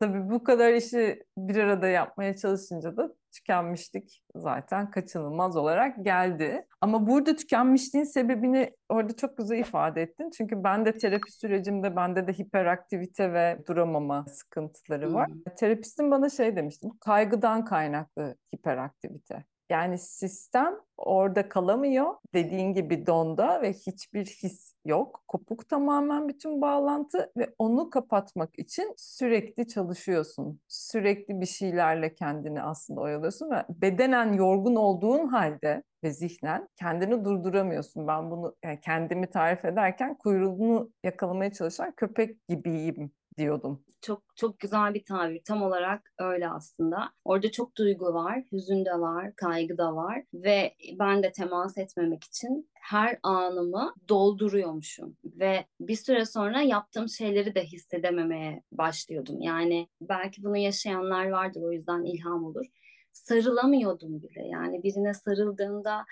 [0.00, 6.66] Tabii bu kadar işi bir arada yapmaya çalışınca da tükenmişlik zaten kaçınılmaz olarak geldi.
[6.80, 10.30] Ama burada tükenmişliğin sebebini orada çok güzel ifade ettin.
[10.30, 15.28] Çünkü ben de terapi sürecimde bende de hiperaktivite ve duramama sıkıntıları var.
[15.28, 15.54] Hmm.
[15.58, 19.44] Terapistim bana şey demişti, bu kaygıdan kaynaklı hiperaktivite.
[19.70, 22.14] Yani sistem orada kalamıyor.
[22.34, 25.24] Dediğin gibi donda ve hiçbir his yok.
[25.28, 30.60] Kopuk tamamen bütün bağlantı ve onu kapatmak için sürekli çalışıyorsun.
[30.68, 38.08] Sürekli bir şeylerle kendini aslında oyalıyorsun ve bedenen yorgun olduğun halde ve zihnen kendini durduramıyorsun.
[38.08, 43.84] Ben bunu yani kendimi tarif ederken kuyruğunu yakalamaya çalışan köpek gibiyim diyordum.
[44.00, 45.40] Çok çok güzel bir tabir.
[45.44, 47.12] Tam olarak öyle aslında.
[47.24, 52.24] Orada çok duygu var, hüzün de var, kaygı da var ve ben de temas etmemek
[52.24, 59.40] için her anımı dolduruyormuşum ve bir süre sonra yaptığım şeyleri de hissedememeye başlıyordum.
[59.40, 62.66] Yani belki bunu yaşayanlar vardır o yüzden ilham olur.
[63.12, 64.46] Sarılamıyordum bile.
[64.46, 66.04] Yani birine sarıldığımda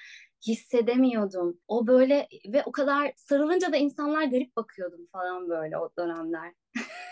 [0.47, 1.61] hissedemiyordum.
[1.69, 6.55] O böyle ve o kadar sarılınca da insanlar garip bakıyordum falan böyle o dönemler.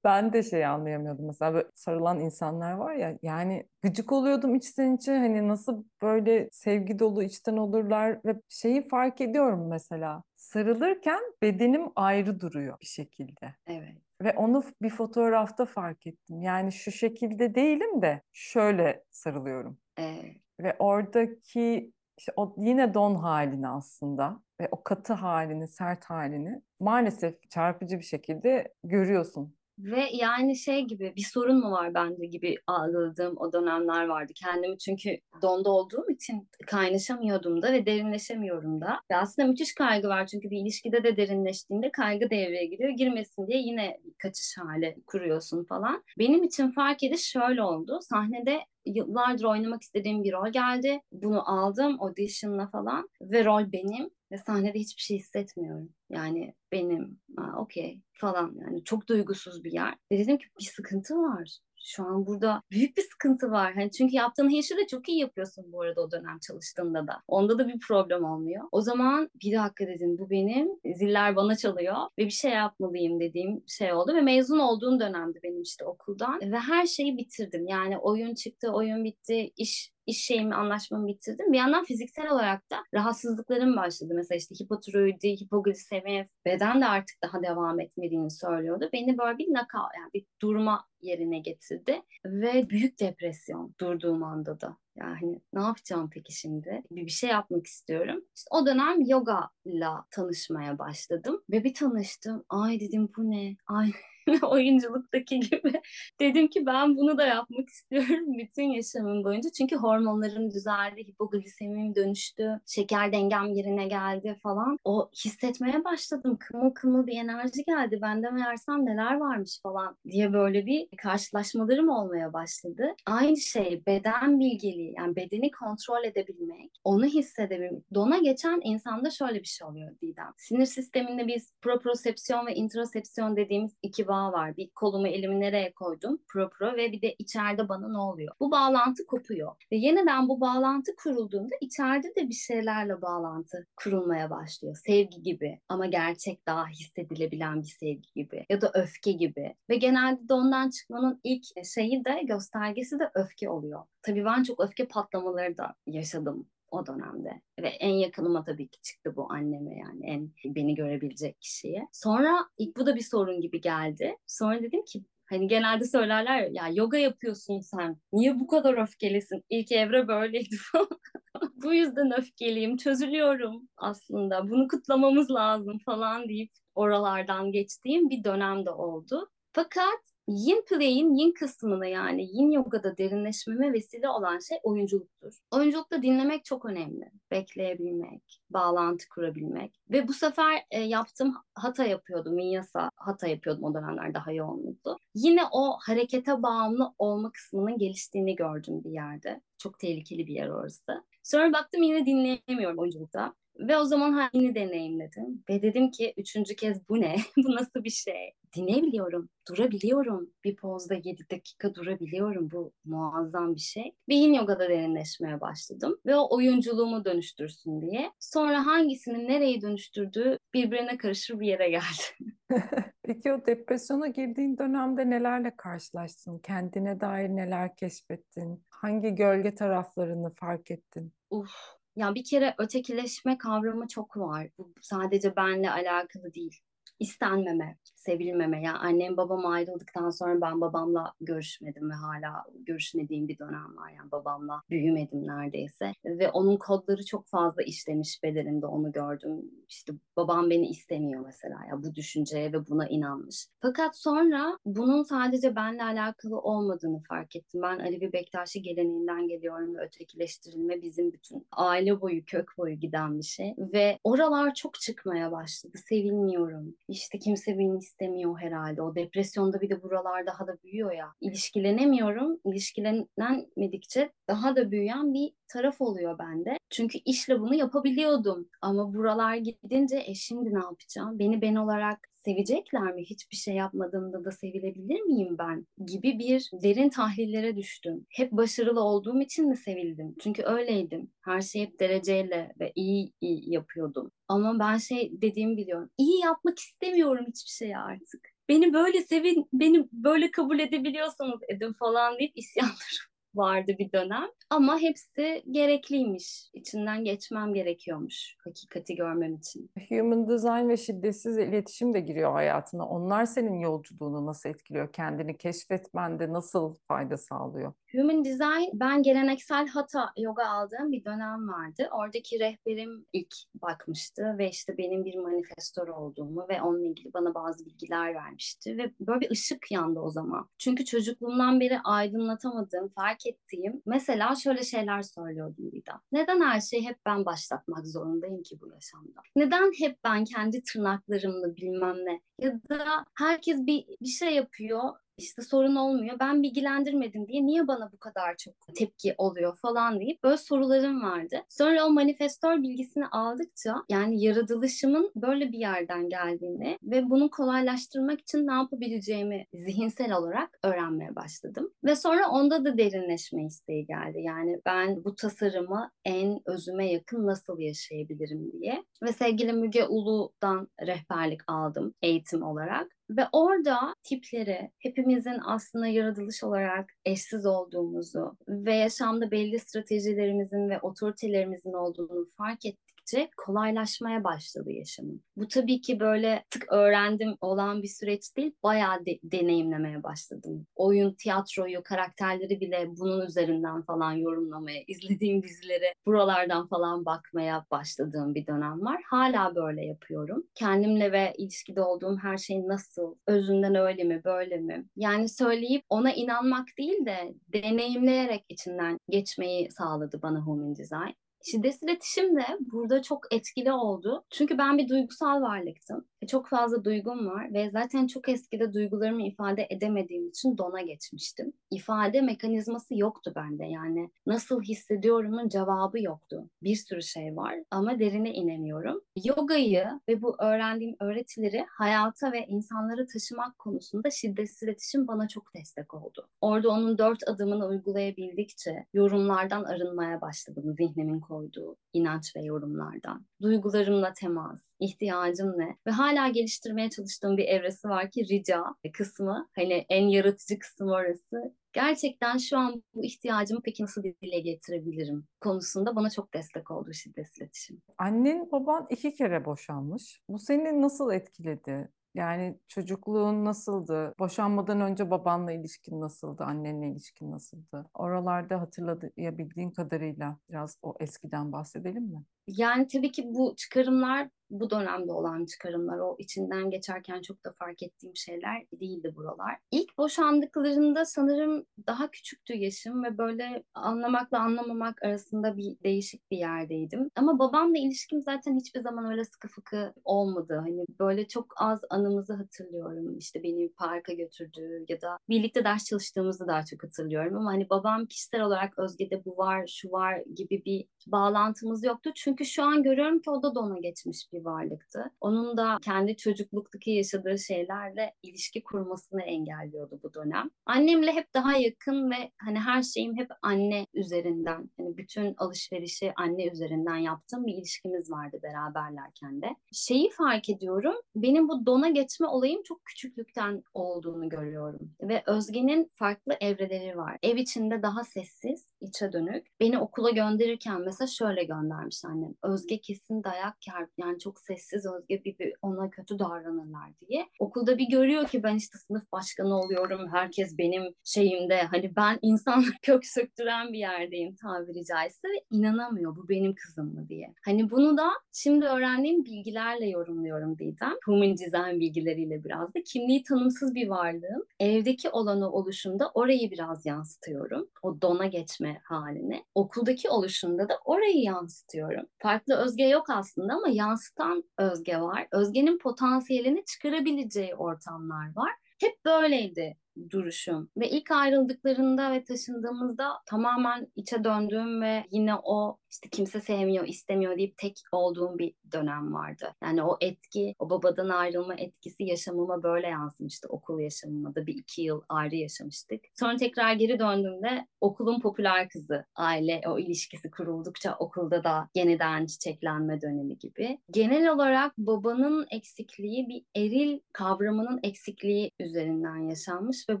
[0.04, 5.12] Ben de şey anlayamıyordum mesela böyle sarılan insanlar var ya yani gıcık oluyordum içten içe
[5.12, 12.40] hani nasıl böyle sevgi dolu içten olurlar ve şeyi fark ediyorum mesela sarılırken bedenim ayrı
[12.40, 13.54] duruyor bir şekilde.
[13.66, 13.96] Evet.
[14.22, 16.42] Ve onu bir fotoğrafta fark ettim.
[16.42, 19.78] Yani şu şekilde değilim de şöyle sarılıyorum.
[19.96, 20.36] Evet.
[20.60, 27.50] Ve oradaki işte o yine don halini aslında ve o katı halini, sert halini maalesef
[27.50, 29.56] çarpıcı bir şekilde görüyorsun.
[29.78, 34.32] Ve yani şey gibi bir sorun mu var bende gibi algıladığım o dönemler vardı.
[34.34, 39.00] Kendimi çünkü donda olduğum için kaynaşamıyordum da ve derinleşemiyorum da.
[39.10, 42.90] Ve aslında müthiş kaygı var çünkü bir ilişkide de derinleştiğinde kaygı devreye giriyor.
[42.90, 46.02] Girmesin diye yine kaçış hali kuruyorsun falan.
[46.18, 47.98] Benim için fark ediş şöyle oldu.
[48.02, 51.00] Sahnede yıllardır oynamak istediğim bir rol geldi.
[51.12, 55.88] Bunu aldım audition'la falan ve rol benim ve sahnede hiçbir şey hissetmiyorum.
[56.10, 57.20] Yani benim,
[57.58, 59.94] okey falan yani çok duygusuz bir yer.
[60.12, 61.58] Ve dedim ki bir sıkıntı var.
[61.86, 63.74] Şu an burada büyük bir sıkıntı var.
[63.74, 67.22] Hani çünkü yaptığın işi de çok iyi yapıyorsun bu arada o dönem çalıştığında da.
[67.28, 68.64] Onda da bir problem olmuyor.
[68.72, 70.68] O zaman bir dakika dedim bu benim.
[70.96, 75.62] Ziller bana çalıyor ve bir şey yapmalıyım dediğim şey oldu ve mezun olduğum dönemdi benim
[75.62, 77.66] işte okuldan ve her şeyi bitirdim.
[77.66, 81.52] Yani oyun çıktı, oyun bitti, iş iş şeyimi, anlaşmamı bitirdim.
[81.52, 84.12] Bir yandan fiziksel olarak da rahatsızlıklarım başladı.
[84.16, 88.90] Mesela işte hipotiroidi, hipoglisemi, beden de artık daha devam etmediğini söylüyordu.
[88.92, 92.02] Beni böyle bir naka, yani bir durma yerine getirdi.
[92.24, 94.76] Ve büyük depresyon durduğum anda da.
[94.96, 96.82] Yani ne yapacağım peki şimdi?
[96.90, 98.24] Bir, bir şey yapmak istiyorum.
[98.36, 101.42] İşte o dönem yoga ile tanışmaya başladım.
[101.50, 102.44] Ve bir tanıştım.
[102.48, 103.56] Ay dedim bu ne?
[103.66, 103.92] Ay
[104.42, 105.72] oyunculuktaki gibi.
[106.20, 109.50] Dedim ki ben bunu da yapmak istiyorum bütün yaşamım boyunca.
[109.50, 114.78] Çünkü hormonlarım düzeldi, hipoglisemim dönüştü, şeker dengem yerine geldi falan.
[114.84, 116.38] O hissetmeye başladım.
[116.40, 117.98] Kımıl kımıl bir enerji geldi.
[118.02, 122.94] Bende meğersem neler varmış falan diye böyle bir karşılaşmalarım olmaya başladı.
[123.06, 127.94] Aynı şey beden bilgeliği yani bedeni kontrol edebilmek, onu hissedebilmek.
[127.94, 130.32] Dona geçen insanda şöyle bir şey oluyor Didem.
[130.36, 134.56] Sinir sisteminde biz proprosepsiyon ve introsepsiyon dediğimiz iki bağ var.
[134.56, 136.18] Bir kolumu elimi nereye koydum?
[136.28, 138.34] Propro ve bir de içeride bana ne oluyor?
[138.40, 139.52] Bu bağlantı kopuyor.
[139.72, 144.76] Ve yeniden bu bağlantı kurulduğunda içeride de bir şeylerle bağlantı kurulmaya başlıyor.
[144.86, 149.54] Sevgi gibi ama gerçek daha hissedilebilen bir sevgi gibi ya da öfke gibi.
[149.70, 153.80] Ve genelde de ondan çıkmanın ilk şeyi de göstergesi de öfke oluyor.
[154.02, 157.40] Tabii ben çok öfke patlamaları da yaşadım o dönemde.
[157.60, 161.88] Ve en yakınıma tabii ki çıktı bu anneme yani en beni görebilecek kişiye.
[161.92, 164.16] Sonra ilk bu da bir sorun gibi geldi.
[164.26, 167.96] Sonra dedim ki Hani genelde söylerler ya, yoga yapıyorsun sen.
[168.12, 169.44] Niye bu kadar öfkelisin?
[169.50, 170.56] İlk evre böyleydi
[171.62, 172.76] bu yüzden öfkeliyim.
[172.76, 174.50] Çözülüyorum aslında.
[174.50, 179.30] Bunu kutlamamız lazım falan deyip oralardan geçtiğim bir dönem de oldu.
[179.52, 185.38] Fakat Yin play'in yin kısmını yani yin yogada derinleşmeme vesile olan şey oyunculuktur.
[185.50, 187.10] Oyunculukta dinlemek çok önemli.
[187.30, 189.80] Bekleyebilmek, bağlantı kurabilmek.
[189.90, 192.36] Ve bu sefer e, yaptığım hata yapıyordum.
[192.36, 194.98] Vinyasa hata yapıyordum o dönemler daha yoğunluktu.
[195.14, 199.40] Yine o harekete bağımlı olma kısmının geliştiğini gördüm bir yerde.
[199.58, 201.04] Çok tehlikeli bir yer orası.
[201.22, 203.34] Sonra baktım yine dinleyemiyorum oyunculukta.
[203.58, 205.44] Ve o zaman halini deneyimledim.
[205.50, 207.16] Ve dedim ki üçüncü kez bu ne?
[207.36, 208.32] bu nasıl bir şey?
[208.56, 210.30] Dinleyebiliyorum, durabiliyorum.
[210.44, 212.50] Bir pozda yedi dakika durabiliyorum.
[212.50, 213.92] Bu muazzam bir şey.
[214.08, 215.98] Ve yin yogada derinleşmeye başladım.
[216.06, 218.10] Ve o oyunculuğumu dönüştürsün diye.
[218.20, 222.34] Sonra hangisinin nereyi dönüştürdüğü birbirine karışır bir yere geldi.
[223.02, 226.38] Peki o depresyona girdiğin dönemde nelerle karşılaştın?
[226.38, 228.64] Kendine dair neler keşfettin?
[228.70, 231.12] Hangi gölge taraflarını fark ettin?
[231.30, 231.50] Uf,
[231.96, 234.48] ya bir kere ötekileşme kavramı çok var.
[234.58, 236.60] Bu sadece benle alakalı değil.
[237.00, 238.62] İstenmeme, sevilmeme.
[238.62, 243.90] Yani annem babam ayrıldıktan sonra ben babamla görüşmedim ve hala görüşmediğim bir dönem var.
[243.98, 245.92] Yani babamla büyümedim neredeyse.
[246.04, 249.50] Ve onun kodları çok fazla işlemiş bedenimde onu gördüm.
[249.68, 253.46] İşte babam beni istemiyor mesela ya bu düşünceye ve buna inanmış.
[253.62, 257.62] Fakat sonra bunun sadece benle alakalı olmadığını fark ettim.
[257.62, 263.24] Ben Alevi Bektaşi geleneğinden geliyorum ve ötekileştirilme bizim bütün aile boyu, kök boyu giden bir
[263.24, 263.54] şey.
[263.58, 265.78] Ve oralar çok çıkmaya başladı.
[265.88, 266.74] Sevilmiyorum.
[266.88, 268.82] İşte kimse beni istemiyor herhalde.
[268.82, 271.14] O depresyonda bir de buralar daha da büyüyor ya.
[271.20, 272.40] İlişkilenemiyorum.
[272.44, 276.58] İlişkilenemedikçe daha da büyüyen bir taraf oluyor bende.
[276.70, 278.48] Çünkü işle bunu yapabiliyordum.
[278.62, 281.18] Ama buralar gidince e şimdi ne yapacağım?
[281.18, 283.04] Beni ben olarak sevecekler mi?
[283.04, 285.66] Hiçbir şey yapmadığımda da sevilebilir miyim ben?
[285.86, 288.06] Gibi bir derin tahlillere düştüm.
[288.08, 290.14] Hep başarılı olduğum için mi sevildim?
[290.20, 291.10] Çünkü öyleydim.
[291.20, 294.10] Her şeyi hep dereceyle ve iyi, iyi yapıyordum.
[294.28, 295.90] Ama ben şey dediğimi biliyorum.
[295.98, 298.28] İyi yapmak istemiyorum hiçbir şeyi artık.
[298.48, 304.28] Beni böyle sevin, beni böyle kabul edebiliyorsanız edin falan deyip isyanlarım vardı bir dönem.
[304.50, 306.50] Ama hepsi gerekliymiş.
[306.54, 309.70] İçinden geçmem gerekiyormuş hakikati görmem için.
[309.88, 312.88] Human design ve şiddetsiz iletişim de giriyor hayatına.
[312.88, 314.92] Onlar senin yolculuğunu nasıl etkiliyor?
[314.92, 317.72] Kendini keşfetmende nasıl fayda sağlıyor?
[317.94, 321.88] Human Design ben geleneksel Hatha yoga aldığım bir dönem vardı.
[321.92, 327.66] Oradaki rehberim ilk bakmıştı ve işte benim bir manifestör olduğumu ve onunla ilgili bana bazı
[327.66, 330.48] bilgiler vermişti ve böyle bir ışık yandı o zaman.
[330.58, 336.00] Çünkü çocukluğumdan beri aydınlatamadığım, fark ettiğim mesela şöyle şeyler söylüyordum Vida.
[336.12, 339.20] Neden her şeyi hep ben başlatmak zorundayım ki bu yaşamda?
[339.36, 342.20] Neden hep ben kendi tırnaklarımla bilmem ne?
[342.38, 344.82] Ya da herkes bir, bir şey yapıyor
[345.18, 346.16] işte sorun olmuyor.
[346.20, 351.36] Ben bilgilendirmedim diye niye bana bu kadar çok tepki oluyor falan deyip böyle sorularım vardı.
[351.48, 358.46] Sonra o manifestör bilgisini aldıkça yani yaratılışımın böyle bir yerden geldiğini ve bunu kolaylaştırmak için
[358.46, 361.70] ne yapabileceğimi zihinsel olarak öğrenmeye başladım.
[361.84, 364.18] Ve sonra onda da derinleşme isteği geldi.
[364.22, 368.84] Yani ben bu tasarımı en özüme yakın nasıl yaşayabilirim diye.
[369.02, 372.88] Ve sevgili Müge Ulu'dan rehberlik aldım eğitim olarak.
[373.10, 381.72] Ve orada tipleri hepimizin aslında yaratılış olarak eşsiz olduğumuzu ve yaşamda belli stratejilerimizin ve otoritelerimizin
[381.72, 385.22] olduğunu fark ettik gittikçe kolaylaşmaya başladı yaşamım.
[385.36, 390.66] Bu tabii ki böyle tık öğrendim olan bir süreç değil, bayağı de- deneyimlemeye başladım.
[390.76, 398.46] Oyun, tiyatroyu, karakterleri bile bunun üzerinden falan yorumlamaya, izlediğim dizileri buralardan falan bakmaya başladığım bir
[398.46, 399.02] dönem var.
[399.06, 400.44] Hala böyle yapıyorum.
[400.54, 404.84] Kendimle ve ilişkide olduğum her şey nasıl, özünden öyle mi, böyle mi?
[404.96, 411.23] Yani söyleyip ona inanmak değil de deneyimleyerek içinden geçmeyi sağladı bana Human Design.
[411.44, 414.24] Şiddetsiz iletişim de burada çok etkili oldu.
[414.30, 416.04] Çünkü ben bir duygusal varlıktım.
[416.26, 421.52] Çok fazla duygum var ve zaten çok eskide duygularımı ifade edemediğim için dona geçmiştim.
[421.70, 426.50] İfade mekanizması yoktu bende yani nasıl hissediyorumun cevabı yoktu.
[426.62, 429.00] Bir sürü şey var ama derine inemiyorum.
[429.24, 435.94] Yogayı ve bu öğrendiğim öğretileri hayata ve insanlara taşımak konusunda şiddetsiz iletişim bana çok destek
[435.94, 436.28] oldu.
[436.40, 443.26] Orada onun dört adımını uygulayabildikçe yorumlardan arınmaya başladım zihnimin koyduğu inanç ve yorumlardan.
[443.42, 445.76] Duygularımla temas, ihtiyacım ne?
[445.86, 448.62] Ve hala geliştirmeye çalıştığım bir evresi var ki rica
[448.92, 449.48] kısmı.
[449.54, 451.54] Hani en yaratıcı kısım orası.
[451.72, 457.38] Gerçekten şu an bu ihtiyacımı peki nasıl dile getirebilirim konusunda bana çok destek oldu şiddetsiz
[457.38, 457.82] iletişim.
[457.98, 460.20] Annen baban iki kere boşanmış.
[460.28, 461.88] Bu seni nasıl etkiledi?
[462.14, 464.14] Yani çocukluğun nasıldı?
[464.18, 466.44] Boşanmadan önce babanla ilişkin nasıldı?
[466.44, 467.90] Annenle ilişkin nasıldı?
[467.94, 472.24] Oralarda hatırlayabildiğin kadarıyla biraz o eskiden bahsedelim mi?
[472.46, 475.98] Yani tabii ki bu çıkarımlar bu dönemde olan çıkarımlar.
[475.98, 479.56] O içinden geçerken çok da fark ettiğim şeyler değildi buralar.
[479.70, 487.10] İlk boşandıklarında sanırım daha küçüktü yaşım ve böyle anlamakla anlamamak arasında bir değişik bir yerdeydim.
[487.16, 490.60] Ama babamla ilişkim zaten hiçbir zaman öyle sıkı fıkı olmadı.
[490.60, 493.18] Hani böyle çok az anımızı hatırlıyorum.
[493.18, 497.36] İşte beni parka götürdüğü ya da birlikte ders çalıştığımızı daha çok hatırlıyorum.
[497.36, 502.10] Ama hani babam kişisel olarak Özge'de bu var, şu var gibi bir bağlantımız yoktu.
[502.14, 505.10] Çünkü şu an görüyorum ki o da dona geçmiş bir varlıktı.
[505.20, 510.50] Onun da kendi çocukluktaki yaşadığı şeylerle ilişki kurmasını engelliyordu bu dönem.
[510.66, 514.70] Annemle hep daha yakın ve hani her şeyim hep anne üzerinden.
[514.76, 519.46] Hani bütün alışverişi anne üzerinden yaptığım bir ilişkimiz vardı beraberlerken de.
[519.72, 520.94] Şeyi fark ediyorum.
[521.16, 524.92] Benim bu dona geçme olayım çok küçüklükten olduğunu görüyorum.
[525.02, 527.18] Ve Özge'nin farklı evreleri var.
[527.22, 529.46] Ev içinde daha sessiz, içe dönük.
[529.60, 532.54] Beni okula gönderirken mesela şöyle göndermiş annem.
[532.54, 533.86] Özge kesin dayak yer.
[533.98, 537.26] Yani çok sessiz Özge bir, bir ona kötü davranırlar diye.
[537.38, 540.08] Okulda bir görüyor ki ben işte sınıf başkanı oluyorum.
[540.12, 541.62] Herkes benim şeyimde.
[541.62, 547.08] Hani ben insan kök söktüren bir yerdeyim tabiri caizse ve inanamıyor bu benim kızım mı
[547.08, 547.34] diye.
[547.44, 550.94] Hani bunu da şimdi öğrendiğim bilgilerle yorumluyorum Didem.
[551.04, 552.82] Human design bilgileriyle biraz da.
[552.84, 554.44] Kimliği tanımsız bir varlığım.
[554.60, 557.68] Evdeki olanı oluşumda orayı biraz yansıtıyorum.
[557.82, 559.44] O dona geçme halini.
[559.54, 562.06] Okuldaki oluşumda da orayı yansıtıyorum.
[562.24, 565.28] Farklı özge yok aslında ama yansıtan özge var.
[565.32, 568.52] Özgenin potansiyelini çıkarabileceği ortamlar var.
[568.80, 569.76] Hep böyleydi
[570.10, 570.70] duruşum.
[570.76, 577.36] Ve ilk ayrıldıklarında ve taşındığımızda tamamen içe döndüğüm ve yine o işte kimse sevmiyor, istemiyor
[577.36, 579.54] deyip tek olduğum bir dönem vardı.
[579.62, 583.48] Yani o etki, o babadan ayrılma etkisi yaşamıma böyle yansımıştı.
[583.48, 586.00] Okul yaşamıma da bir iki yıl ayrı yaşamıştık.
[586.12, 593.00] Sonra tekrar geri döndüğümde okulun popüler kızı, aile o ilişkisi kuruldukça okulda da yeniden çiçeklenme
[593.00, 593.78] dönemi gibi.
[593.90, 600.00] Genel olarak babanın eksikliği bir eril kavramının eksikliği üzerinden yaşanmış ve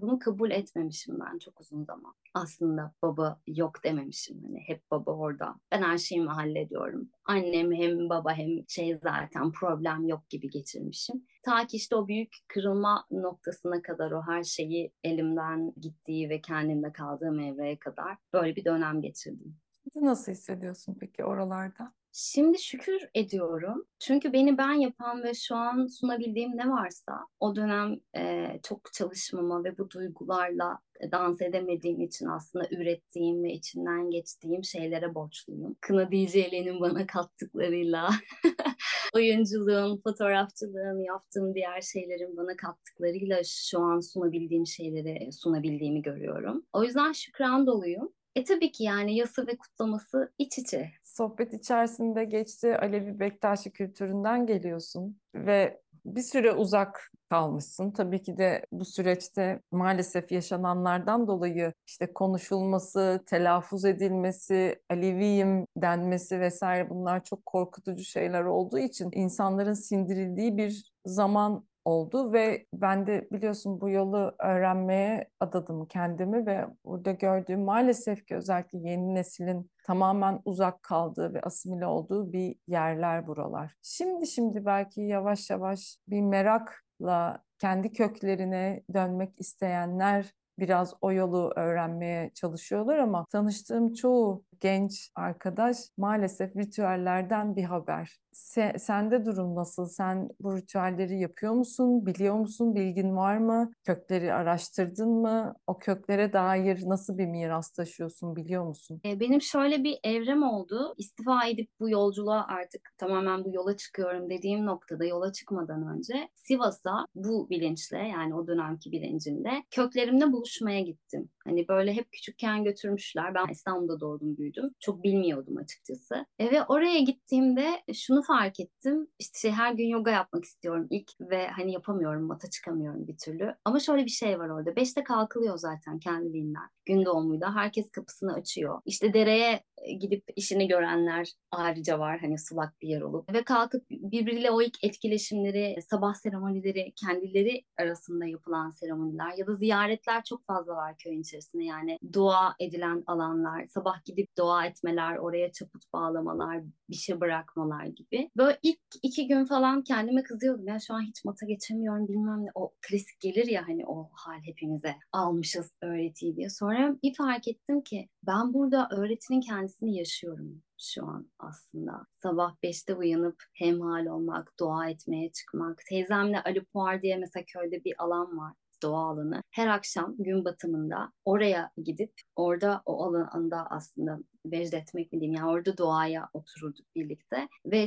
[0.00, 2.14] bunu kabul etmemişim ben çok uzun zaman.
[2.34, 5.54] Aslında baba yok dememişim hani hep baba orada.
[5.72, 7.10] Ben her şeyimi hallediyorum.
[7.24, 11.26] Annem hem baba hem şey zaten problem yok gibi geçirmişim.
[11.42, 16.92] Ta ki işte o büyük kırılma noktasına kadar o her şeyi elimden gittiği ve kendimde
[16.92, 19.56] kaldığım evreye kadar böyle bir dönem geçirdim.
[19.94, 21.92] Nasıl hissediyorsun peki oralarda?
[22.16, 23.86] Şimdi şükür ediyorum.
[23.98, 29.64] Çünkü beni ben yapan ve şu an sunabildiğim ne varsa o dönem e, çok çalışmama
[29.64, 30.78] ve bu duygularla
[31.12, 35.76] dans edemediğim için aslında ürettiğim ve içinden geçtiğim şeylere borçluyum.
[35.80, 38.10] Kına DJ'liğinin bana kattıklarıyla,
[39.14, 46.66] oyunculuğun, fotoğrafçılığın, yaptığım diğer şeylerin bana kattıklarıyla şu an sunabildiğim şeyleri sunabildiğimi görüyorum.
[46.72, 48.12] O yüzden şükran doluyum.
[48.36, 50.90] E tabii ki yani yası ve kutlaması iç içe.
[51.02, 57.90] Sohbet içerisinde geçti Alevi Bektaşi kültüründen geliyorsun ve bir süre uzak kalmışsın.
[57.90, 66.90] Tabii ki de bu süreçte maalesef yaşananlardan dolayı işte konuşulması, telaffuz edilmesi, Aleviyim denmesi vesaire
[66.90, 73.80] bunlar çok korkutucu şeyler olduğu için insanların sindirildiği bir zaman oldu ve ben de biliyorsun
[73.80, 80.82] bu yolu öğrenmeye adadım kendimi ve burada gördüğüm maalesef ki özellikle yeni neslin tamamen uzak
[80.82, 83.74] kaldığı ve asimile olduğu bir yerler buralar.
[83.82, 92.30] Şimdi şimdi belki yavaş yavaş bir merakla kendi köklerine dönmek isteyenler biraz o yolu öğrenmeye
[92.34, 98.18] çalışıyorlar ama tanıştığım çoğu genç arkadaş maalesef ritüellerden bir haber.
[98.32, 99.86] Se, sende durum nasıl?
[99.86, 102.06] Sen bu ritüelleri yapıyor musun?
[102.06, 102.74] Biliyor musun?
[102.74, 103.72] Bilgin var mı?
[103.84, 105.54] Kökleri araştırdın mı?
[105.66, 108.36] O köklere dair nasıl bir miras taşıyorsun?
[108.36, 109.00] Biliyor musun?
[109.04, 110.94] E, benim şöyle bir evrem oldu.
[110.98, 117.06] İstifa edip bu yolculuğa artık tamamen bu yola çıkıyorum dediğim noktada yola çıkmadan önce Sivas'a
[117.14, 121.30] bu bilinçle yani o dönemki bilincimle köklerimle buluşmaya gittim.
[121.46, 123.34] Hani böyle hep küçükken götürmüşler.
[123.34, 124.70] Ben İstanbul'da doğdum büyüdüm.
[124.80, 126.26] Çok bilmiyordum açıkçası.
[126.38, 129.06] E, ve oraya gittiğimde şunu fark ettim.
[129.18, 133.54] İşte şey, her gün yoga yapmak istiyorum ilk ve hani yapamıyorum, mata çıkamıyorum bir türlü.
[133.64, 134.76] Ama şöyle bir şey var orada.
[134.76, 136.68] Beşte kalkılıyor zaten kendiliğinden.
[136.86, 138.80] Gün doğumuyla herkes kapısını açıyor.
[138.84, 139.64] İşte dereye
[140.00, 144.84] gidip işini görenler ayrıca var hani sulak bir yer olup ve kalkıp birbiriyle o ilk
[144.84, 151.64] etkileşimleri sabah seremonileri kendileri arasında yapılan seremoniler ya da ziyaretler çok fazla var köyün içerisinde
[151.64, 158.30] yani dua edilen alanlar sabah gidip dua etmeler oraya çaput bağlamalar bir şey bırakmalar gibi.
[158.36, 160.68] Böyle ilk iki gün falan kendime kızıyordum.
[160.68, 162.50] Ya şu an hiç mata geçemiyorum bilmem ne.
[162.54, 166.50] O klasik gelir ya hani o hal hepimize almışız öğretiyi diye.
[166.50, 172.06] Sonra bir fark ettim ki ben burada öğretinin kendisini yaşıyorum şu an aslında.
[172.10, 175.80] Sabah 5'te uyanıp hemhal olmak, dua etmeye çıkmak.
[175.88, 178.52] Teyzemle Ali Puar diye mesela köyde bir alan var
[178.84, 179.42] doğa alanı.
[179.50, 185.78] Her akşam gün batımında oraya gidip orada o alanda aslında vecdetmek mi diyeyim yani orada
[185.78, 187.86] doğaya otururduk birlikte ve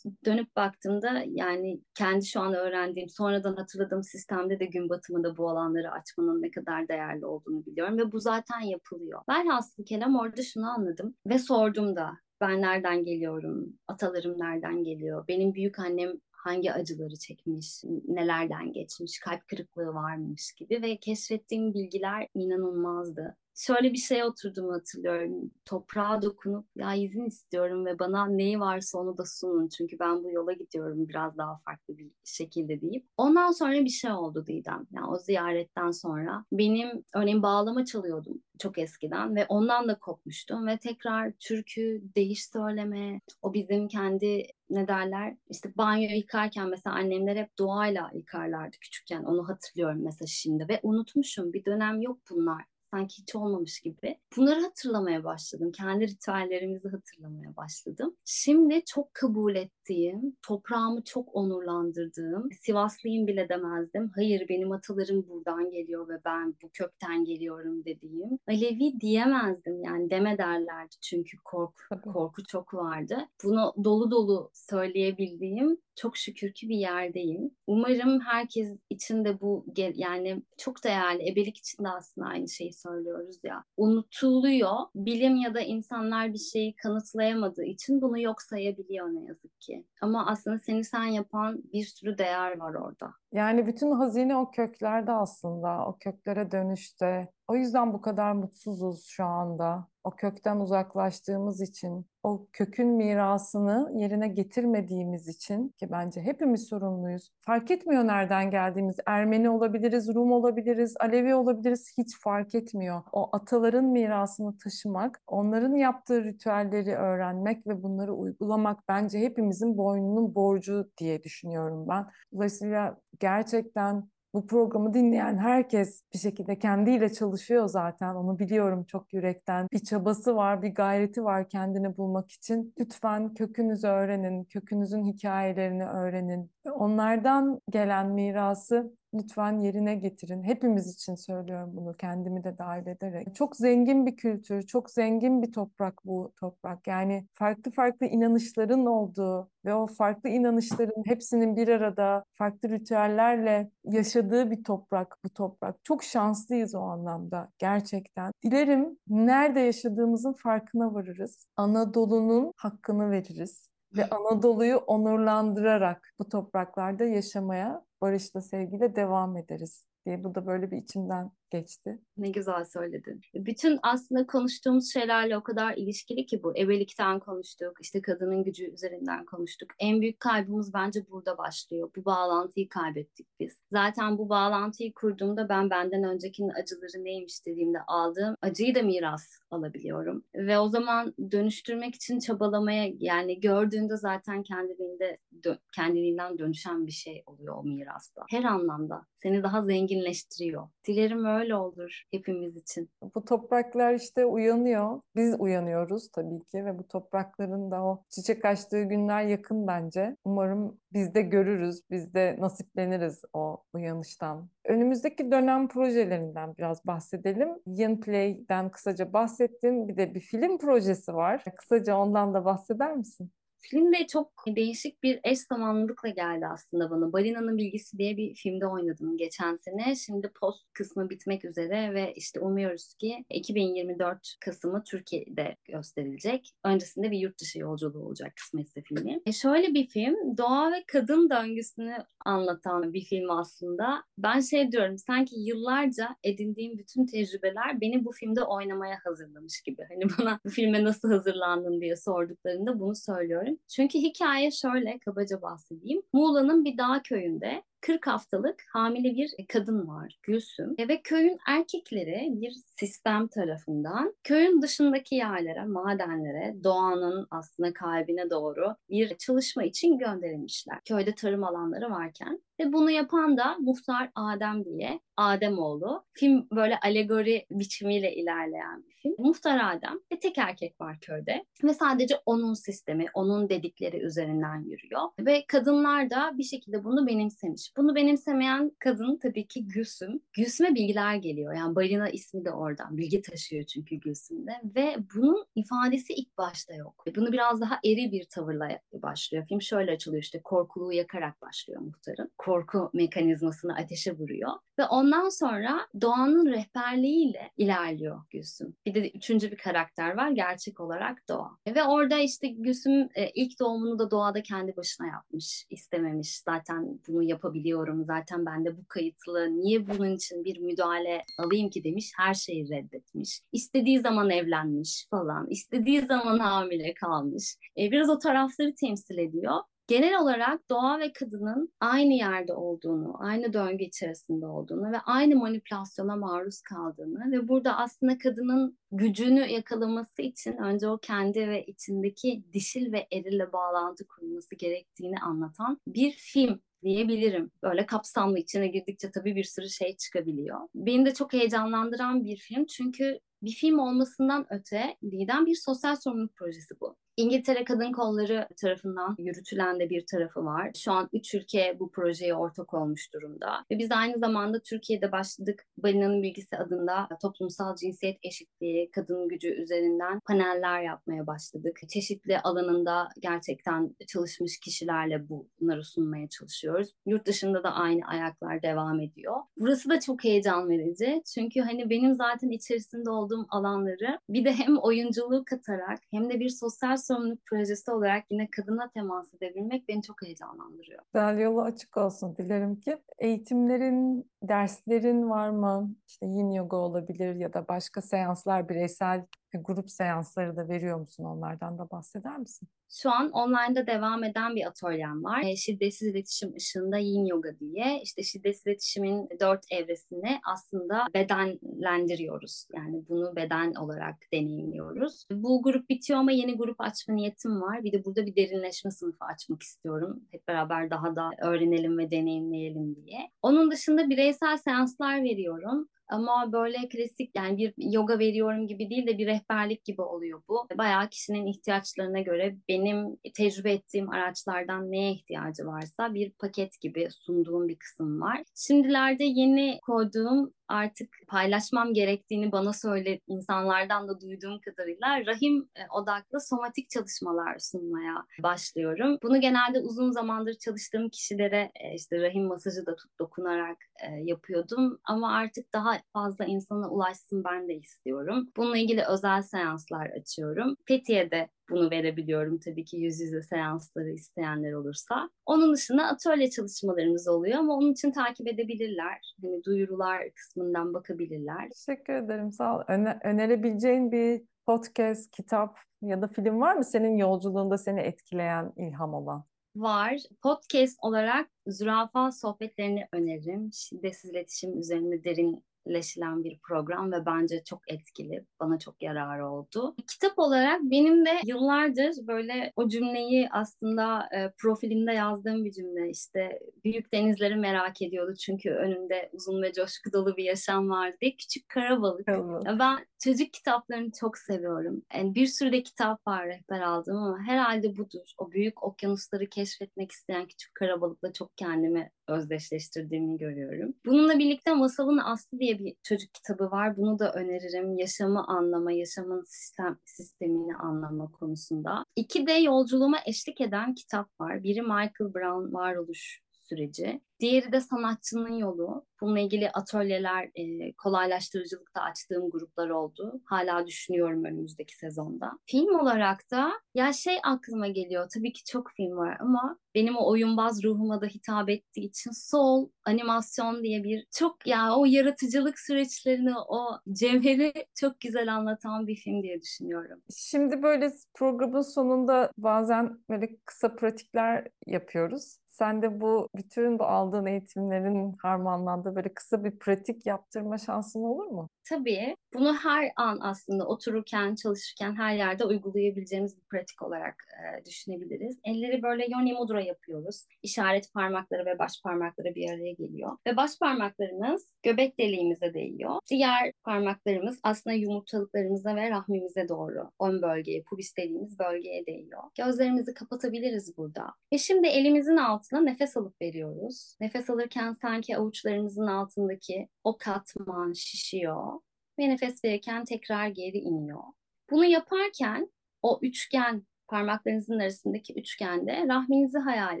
[0.24, 5.90] dönüp baktığımda yani kendi şu an öğrendiğim sonradan hatırladığım sistemde de gün batımında bu alanları
[5.90, 9.20] açmanın ne kadar değerli olduğunu biliyorum ve bu zaten yapılıyor.
[9.28, 15.24] Ben aslında kelam orada şunu anladım ve sordum da ben nereden geliyorum, atalarım nereden geliyor,
[15.28, 16.12] benim büyük annem
[16.44, 23.36] hangi acıları çekmiş, nelerden geçmiş, kalp kırıklığı varmış gibi ve keşfettiğim bilgiler inanılmazdı.
[23.60, 25.50] Şöyle bir şey oturduğumu hatırlıyorum.
[25.64, 29.68] Toprağa dokunup ya izin istiyorum ve bana neyi varsa onu da sunun.
[29.68, 33.06] Çünkü ben bu yola gidiyorum biraz daha farklı bir şekilde deyip.
[33.16, 34.86] Ondan sonra bir şey oldu Didem.
[34.92, 40.78] Yani o ziyaretten sonra benim örneğin bağlama çalıyordum çok eskiden ve ondan da kopmuştum ve
[40.78, 47.58] tekrar türkü, değiş söyleme, o bizim kendi ne derler işte banyo yıkarken mesela annemler hep
[47.58, 52.64] doğayla yıkarlardı küçükken onu hatırlıyorum mesela şimdi ve unutmuşum bir dönem yok bunlar
[52.94, 54.18] sanki hiç olmamış gibi.
[54.36, 55.72] Bunları hatırlamaya başladım.
[55.72, 58.16] Kendi ritüellerimizi hatırlamaya başladım.
[58.24, 59.56] Şimdi çok kabul
[59.90, 64.10] ettiğim, toprağımı çok onurlandırdığım, Sivaslıyım bile demezdim.
[64.14, 68.38] Hayır benim atalarım buradan geliyor ve ben bu kökten geliyorum dediğim.
[68.48, 73.18] Alevi diyemezdim yani deme derlerdi çünkü korku, korku çok vardı.
[73.44, 77.50] Bunu dolu dolu söyleyebildiğim çok şükür ki bir yerdeyim.
[77.66, 81.28] Umarım herkes için de bu yani çok değerli.
[81.30, 83.64] Ebelik için de aslında aynı şeyi söylüyoruz ya.
[83.76, 84.76] Unutuluyor.
[84.94, 89.79] Bilim ya da insanlar bir şeyi kanıtlayamadığı için bunu yok sayabiliyor ne yazık ki.
[90.00, 93.14] Ama aslında seni sen yapan bir sürü değer var orada.
[93.32, 97.28] Yani bütün hazine o köklerde aslında, o köklere dönüşte.
[97.48, 99.86] O yüzden bu kadar mutsuzuz şu anda.
[100.04, 107.30] O kökten uzaklaştığımız için, o kökün mirasını yerine getirmediğimiz için ki bence hepimiz sorumluyuz.
[107.40, 108.96] Fark etmiyor nereden geldiğimiz.
[109.06, 113.02] Ermeni olabiliriz, Rum olabiliriz, Alevi olabiliriz hiç fark etmiyor.
[113.12, 120.90] O ataların mirasını taşımak, onların yaptığı ritüelleri öğrenmek ve bunları uygulamak bence hepimizin boynunun borcu
[120.98, 122.06] diye düşünüyorum ben.
[122.32, 128.14] Dolayısıyla gerçekten bu programı dinleyen herkes bir şekilde kendiyle çalışıyor zaten.
[128.14, 129.68] Onu biliyorum çok yürekten.
[129.72, 132.74] Bir çabası var, bir gayreti var kendini bulmak için.
[132.80, 136.50] Lütfen kökünüzü öğrenin, kökünüzün hikayelerini öğrenin.
[136.64, 140.42] Onlardan gelen mirası lütfen yerine getirin.
[140.42, 143.34] Hepimiz için söylüyorum bunu kendimi de dahil ederek.
[143.34, 146.86] Çok zengin bir kültür, çok zengin bir toprak bu toprak.
[146.86, 154.50] Yani farklı farklı inanışların olduğu ve o farklı inanışların hepsinin bir arada farklı ritüellerle yaşadığı
[154.50, 155.84] bir toprak bu toprak.
[155.84, 158.32] Çok şanslıyız o anlamda gerçekten.
[158.44, 161.46] Dilerim nerede yaşadığımızın farkına varırız.
[161.56, 170.34] Anadolu'nun hakkını veririz ve Anadolu'yu onurlandırarak bu topraklarda yaşamaya barışla, sevgiyle devam ederiz diye bu
[170.34, 171.98] da böyle bir içimden geçti.
[172.16, 173.20] Ne güzel söyledin.
[173.34, 176.56] Bütün aslında konuştuğumuz şeylerle o kadar ilişkili ki bu.
[176.56, 179.70] Ebelikten konuştuk, işte kadının gücü üzerinden konuştuk.
[179.78, 181.90] En büyük kaybımız bence burada başlıyor.
[181.96, 183.60] Bu bağlantıyı kaybettik biz.
[183.70, 190.24] Zaten bu bağlantıyı kurduğumda ben benden öncekinin acıları neymiş dediğimde aldığım acıyı da miras alabiliyorum.
[190.34, 197.22] Ve o zaman dönüştürmek için çabalamaya yani gördüğünde zaten kendiliğinde dö- kendiliğinden dönüşen bir şey
[197.26, 198.22] oluyor o mirasta.
[198.30, 200.68] Her anlamda seni daha zenginleştiriyor.
[200.86, 202.90] Dilerim öyle olur hepimiz için.
[203.14, 205.00] Bu topraklar işte uyanıyor.
[205.16, 210.16] Biz uyanıyoruz tabii ki ve bu toprakların da o çiçek açtığı günler yakın bence.
[210.24, 214.48] Umarım biz de görürüz, biz de nasipleniriz o uyanıştan.
[214.64, 217.48] Önümüzdeki dönem projelerinden biraz bahsedelim.
[217.66, 219.88] Yin Play'den kısaca bahsettin.
[219.88, 221.44] Bir de bir film projesi var.
[221.56, 223.30] Kısaca ondan da bahseder misin?
[223.60, 227.12] Film de çok değişik bir eş zamanlılıkla geldi aslında bana.
[227.12, 229.94] Balina'nın Bilgisi diye bir filmde oynadım geçen sene.
[229.96, 236.50] Şimdi post kısmı bitmek üzere ve işte umuyoruz ki 2024 Kasım'ı Türkiye'de gösterilecek.
[236.64, 239.20] Öncesinde bir yurt dışı yolculuğu olacak kısmetse filmi.
[239.26, 244.04] E şöyle bir film, doğa ve kadın döngüsünü anlatan bir film aslında.
[244.18, 249.82] Ben şey diyorum, sanki yıllarca edindiğim bütün tecrübeler beni bu filmde oynamaya hazırlamış gibi.
[249.88, 253.49] Hani bana bu filme nasıl hazırlandın diye sorduklarında bunu söylüyorum.
[253.68, 256.02] Çünkü hikaye şöyle kabaca bahsedeyim.
[256.12, 262.28] Muğla'nın bir dağ köyünde 40 haftalık hamile bir kadın var Gülsüm e, ve köyün erkekleri
[262.30, 270.78] bir sistem tarafından köyün dışındaki yerlere, madenlere, doğanın aslında kalbine doğru bir çalışma için gönderilmişler.
[270.84, 276.04] Köyde tarım alanları varken ve bunu yapan da Muhtar Adem diye Ademoğlu.
[276.12, 279.14] Film böyle alegori biçimiyle ilerleyen bir film.
[279.18, 285.02] Muhtar Adem ve tek erkek var köyde ve sadece onun sistemi, onun dedikleri üzerinden yürüyor.
[285.20, 287.69] Ve kadınlar da bir şekilde bunu benimsemiş.
[287.76, 290.20] Bunu benimsemeyen kadın tabii ki Gülsüm.
[290.32, 291.54] Gülsüm'e bilgiler geliyor.
[291.54, 292.96] Yani Balina ismi de oradan.
[292.98, 294.52] Bilgi taşıyor çünkü Gülsüm'de.
[294.76, 297.04] Ve bunun ifadesi ilk başta yok.
[297.16, 299.46] Bunu biraz daha eri bir tavırla başlıyor.
[299.48, 302.30] Film şöyle açılıyor işte korkuluğu yakarak başlıyor muhtarın.
[302.38, 304.50] Korku mekanizmasını ateşe vuruyor.
[304.78, 308.76] Ve ondan sonra doğanın rehberliğiyle ilerliyor Gülsüm.
[308.86, 311.50] Bir de üçüncü bir karakter var gerçek olarak Doğa.
[311.66, 315.66] Ve orada işte Gülsüm e, ilk doğumunu da doğada kendi başına yapmış.
[315.70, 316.38] istememiş.
[316.38, 317.22] Zaten bunu
[317.60, 318.04] yapabiliyorum.
[318.04, 319.60] Zaten bende bu kayıtlı.
[319.60, 322.12] Niye bunun için bir müdahale alayım ki demiş.
[322.16, 323.40] Her şeyi reddetmiş.
[323.52, 325.46] İstediği zaman evlenmiş falan.
[325.50, 327.56] İstediği zaman hamile kalmış.
[327.78, 333.52] E, biraz o tarafları temsil ediyor genel olarak doğa ve kadının aynı yerde olduğunu, aynı
[333.52, 340.56] döngü içerisinde olduğunu ve aynı manipülasyona maruz kaldığını ve burada aslında kadının gücünü yakalaması için
[340.56, 347.50] önce o kendi ve içindeki dişil ve erille bağlantı kurması gerektiğini anlatan bir film diyebilirim.
[347.62, 350.58] Böyle kapsamlı içine girdikçe tabii bir sürü şey çıkabiliyor.
[350.74, 356.36] Beni de çok heyecanlandıran bir film çünkü bir film olmasından öte Didem bir sosyal sorumluluk
[356.36, 356.96] projesi bu.
[357.20, 360.70] İngiltere Kadın Kolları tarafından yürütülen de bir tarafı var.
[360.76, 363.64] Şu an üç ülke bu projeye ortak olmuş durumda.
[363.70, 365.66] Ve biz aynı zamanda Türkiye'de başladık.
[365.78, 371.78] Balina'nın Bilgisi adında toplumsal cinsiyet eşitliği, kadın gücü üzerinden paneller yapmaya başladık.
[371.88, 376.92] Çeşitli alanında gerçekten çalışmış kişilerle bunları sunmaya çalışıyoruz.
[377.06, 379.36] Yurt dışında da aynı ayaklar devam ediyor.
[379.56, 381.22] Burası da çok heyecan verici.
[381.34, 386.48] Çünkü hani benim zaten içerisinde olduğum alanları bir de hem oyunculuğu katarak hem de bir
[386.48, 391.02] sosyal sorumluluk projesi olarak yine kadına temas edebilmek beni çok heyecanlandırıyor.
[391.14, 392.98] Güzel yolu açık olsun dilerim ki.
[393.18, 395.94] Eğitimlerin, derslerin var mı?
[396.08, 399.26] İşte yin yoga olabilir ya da başka seanslar, bireysel
[399.58, 401.24] grup seansları da veriyor musun?
[401.24, 402.68] Onlardan da bahseder misin?
[402.92, 405.42] Şu an online'da devam eden bir atölyem var.
[405.44, 408.00] E, şiddetsiz iletişim ışığında yin yoga diye.
[408.02, 412.66] İşte şiddetsiz iletişimin dört evresini aslında bedenlendiriyoruz.
[412.74, 415.24] Yani bunu beden olarak deneyimliyoruz.
[415.32, 417.84] Bu grup bitiyor ama yeni grup açma niyetim var.
[417.84, 420.20] Bir de burada bir derinleşme sınıfı açmak istiyorum.
[420.30, 423.30] Hep beraber daha da öğrenelim ve deneyimleyelim diye.
[423.42, 425.88] Onun dışında bireysel seanslar veriyorum.
[426.10, 430.66] Ama böyle klasik yani bir yoga veriyorum gibi değil de bir rehberlik gibi oluyor bu.
[430.78, 437.68] Bayağı kişinin ihtiyaçlarına göre benim tecrübe ettiğim araçlardan neye ihtiyacı varsa bir paket gibi sunduğum
[437.68, 438.42] bir kısım var.
[438.54, 446.40] Şimdilerde yeni koyduğum artık paylaşmam gerektiğini bana söyle insanlardan da duyduğum kadarıyla rahim e, odaklı
[446.40, 449.18] somatik çalışmalar sunmaya başlıyorum.
[449.22, 455.00] Bunu genelde uzun zamandır çalıştığım kişilere e, işte rahim masajı da tut dokunarak e, yapıyordum
[455.04, 458.48] ama artık daha fazla insana ulaşsın ben de istiyorum.
[458.56, 460.76] Bununla ilgili özel seanslar açıyorum.
[460.86, 465.30] Fethiye'de bunu verebiliyorum tabii ki yüz yüze seansları isteyenler olursa.
[465.46, 469.34] Onun dışında atölye çalışmalarımız oluyor ama onun için takip edebilirler.
[469.42, 471.68] Hani duyurular kısmından bakabilirler.
[471.86, 472.52] Teşekkür ederim.
[472.52, 472.82] Sağ ol.
[472.88, 479.14] Öne- önerebileceğin bir podcast, kitap ya da film var mı senin yolculuğunda seni etkileyen, ilham
[479.14, 479.44] olan?
[479.76, 480.16] var.
[480.42, 483.70] Podcast olarak zürafa sohbetlerini öneririm.
[483.72, 488.44] Şiddetsiz iletişim üzerine derinleşilen bir program ve bence çok etkili.
[488.60, 489.94] Bana çok yararı oldu.
[490.08, 496.10] Kitap olarak benim de yıllardır böyle o cümleyi aslında e, profilimde yazdığım bir cümle.
[496.10, 501.36] İşte büyük denizleri merak ediyordu çünkü önünde uzun ve coşku dolu bir yaşam vardı diye.
[501.36, 502.28] Küçük Karabalık.
[502.28, 505.02] Ya Ben çocuk kitaplarını çok seviyorum.
[505.14, 508.32] Yani bir sürü de kitap var rehber aldım ama herhalde budur.
[508.38, 513.94] O büyük okyanusları keşfetmek isteyen küçük karabalıkla çok kendimi özdeşleştirdiğimi görüyorum.
[514.06, 516.96] Bununla birlikte Masalın Aslı diye bir çocuk kitabı var.
[516.96, 517.98] Bunu da öneririm.
[517.98, 522.04] Yaşamı anlama, yaşamın sistem sistemini anlama konusunda.
[522.16, 524.62] İki de yolculuğuma eşlik eden kitap var.
[524.62, 526.40] Biri Michael Brown Varoluş
[526.70, 527.20] süreci.
[527.40, 529.06] Diğeri de sanatçının yolu.
[529.20, 533.40] Bununla ilgili atölyeler, e, kolaylaştırıcılıkta açtığım gruplar oldu.
[533.44, 535.52] Hala düşünüyorum önümüzdeki sezonda.
[535.66, 538.28] Film olarak da ya şey aklıma geliyor.
[538.34, 542.88] Tabii ki çok film var ama benim o oyunbaz ruhuma da hitap ettiği için Soul
[543.04, 549.42] animasyon diye bir çok ya o yaratıcılık süreçlerini, o cevheri çok güzel anlatan bir film
[549.42, 550.22] diye düşünüyorum.
[550.36, 555.59] Şimdi böyle programın sonunda bazen böyle kısa pratikler yapıyoruz.
[555.70, 561.46] Sen de bu bütün bu aldığın eğitimlerin harmanlandığı böyle kısa bir pratik yaptırma şansın olur
[561.46, 561.68] mu?
[561.88, 568.58] Tabii bunu her an aslında otururken, çalışırken her yerde uygulayabileceğimiz bir pratik olarak e, düşünebiliriz.
[568.64, 570.46] Elleri böyle yoni mudra yapıyoruz.
[570.62, 573.36] İşaret parmakları ve baş parmakları bir araya geliyor.
[573.46, 576.14] Ve baş parmaklarımız göbek deliğimize değiyor.
[576.30, 582.42] Diğer parmaklarımız aslında yumurtalıklarımıza ve rahmimize doğru ön bölgeye, pubis dediğimiz bölgeye değiyor.
[582.58, 584.34] Gözlerimizi kapatabiliriz burada.
[584.52, 587.16] Ve şimdi elimizin altına nefes alıp veriyoruz.
[587.20, 591.80] Nefes alırken sanki avuçlarımızın altındaki o katman şişiyor
[592.18, 594.22] ve nefes verirken tekrar geri iniyor.
[594.70, 600.00] Bunu yaparken o üçgen parmaklarınızın arasındaki üçgende rahminizi hayal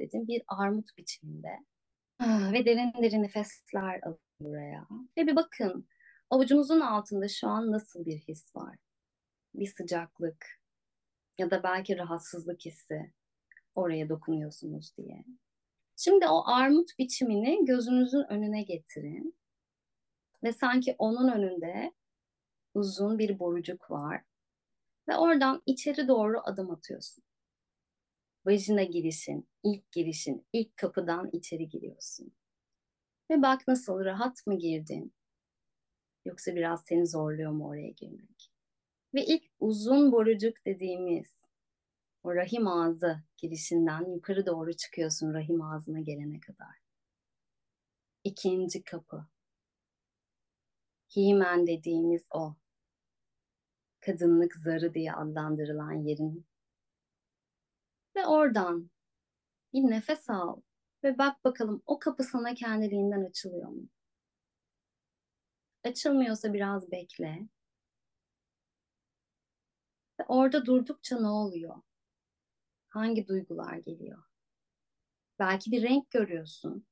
[0.00, 1.58] edin bir armut biçiminde.
[2.18, 4.86] Ah, ve derin derin nefesler alın buraya.
[5.16, 5.88] Ve bir bakın
[6.30, 8.76] avucunuzun altında şu an nasıl bir his var?
[9.54, 10.46] Bir sıcaklık
[11.38, 13.12] ya da belki rahatsızlık hissi
[13.74, 15.24] oraya dokunuyorsunuz diye.
[16.02, 19.36] Şimdi o armut biçimini gözünüzün önüne getirin.
[20.44, 21.92] Ve sanki onun önünde
[22.74, 24.22] uzun bir borucuk var.
[25.08, 27.24] Ve oradan içeri doğru adım atıyorsun.
[28.46, 32.32] Vajina girişin, ilk girişin, ilk kapıdan içeri giriyorsun.
[33.30, 35.12] Ve bak nasıl rahat mı girdin?
[36.24, 38.50] Yoksa biraz seni zorluyor mu oraya girmek?
[39.14, 41.39] Ve ilk uzun borucuk dediğimiz
[42.22, 46.76] o rahim ağzı girişinden yukarı doğru çıkıyorsun rahim ağzına gelene kadar.
[48.24, 49.26] İkinci kapı.
[51.16, 52.56] Himen dediğimiz o.
[54.00, 56.46] Kadınlık zarı diye adlandırılan yerin.
[58.16, 58.90] Ve oradan
[59.72, 60.60] bir nefes al
[61.04, 63.88] ve bak bakalım o kapı sana kendiliğinden açılıyor mu?
[65.84, 67.48] Açılmıyorsa biraz bekle.
[70.20, 71.82] Ve orada durdukça ne oluyor?
[72.90, 74.22] Hangi duygular geliyor?
[75.38, 76.86] Belki bir renk görüyorsun.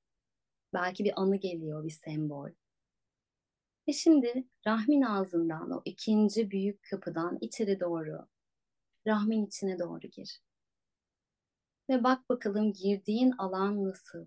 [0.72, 2.50] Belki bir anı geliyor, bir sembol.
[3.88, 8.28] Ve şimdi rahmin ağzından o ikinci büyük kapıdan içeri doğru,
[9.06, 10.42] rahmin içine doğru gir.
[11.90, 14.26] Ve bak bakalım girdiğin alan nasıl?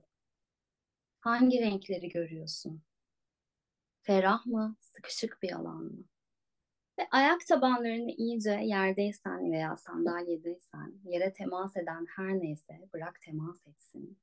[1.20, 2.84] Hangi renkleri görüyorsun?
[4.02, 6.04] Ferah mı, sıkışık bir alan mı?
[7.00, 14.20] Ve ayak tabanlarını iyice yerdeysen veya sandalyedeysen yere temas eden her neyse bırak temas etsin.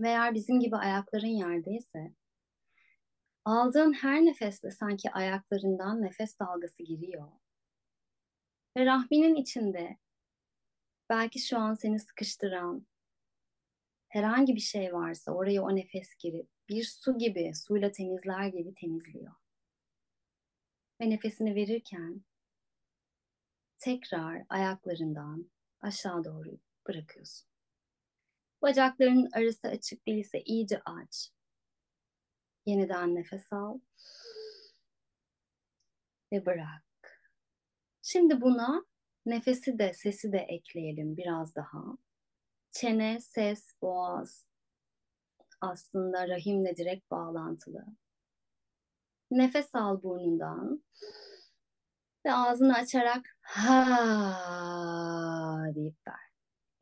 [0.00, 2.12] Ve eğer bizim gibi ayakların yerdeyse
[3.44, 7.28] aldığın her nefeste sanki ayaklarından nefes dalgası giriyor.
[8.76, 9.96] Ve rahminin içinde
[11.08, 12.86] belki şu an seni sıkıştıran
[14.08, 19.32] herhangi bir şey varsa oraya o nefes girip bir su gibi, suyla temizler gibi temizliyor
[21.00, 22.24] ve nefesini verirken
[23.78, 27.48] tekrar ayaklarından aşağı doğru bırakıyorsun.
[28.62, 31.30] Bacaklarının arası açık değilse iyice aç.
[32.66, 33.78] Yeniden nefes al
[36.32, 36.82] ve bırak.
[38.02, 38.84] Şimdi buna
[39.26, 41.82] nefesi de sesi de ekleyelim biraz daha.
[42.70, 44.46] Çene, ses, boğaz
[45.60, 47.86] aslında rahimle direkt bağlantılı.
[49.30, 50.82] Nefes al burnundan
[52.26, 53.72] Ve ağzını açarak ha
[55.74, 56.26] deyip ver.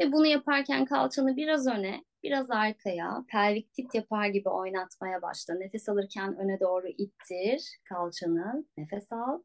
[0.00, 5.54] Ve bunu yaparken kalçanı biraz öne, biraz arkaya, pelvik tit yapar gibi oynatmaya başla.
[5.54, 8.64] Nefes alırken öne doğru ittir kalçanı.
[8.76, 9.42] Nefes al.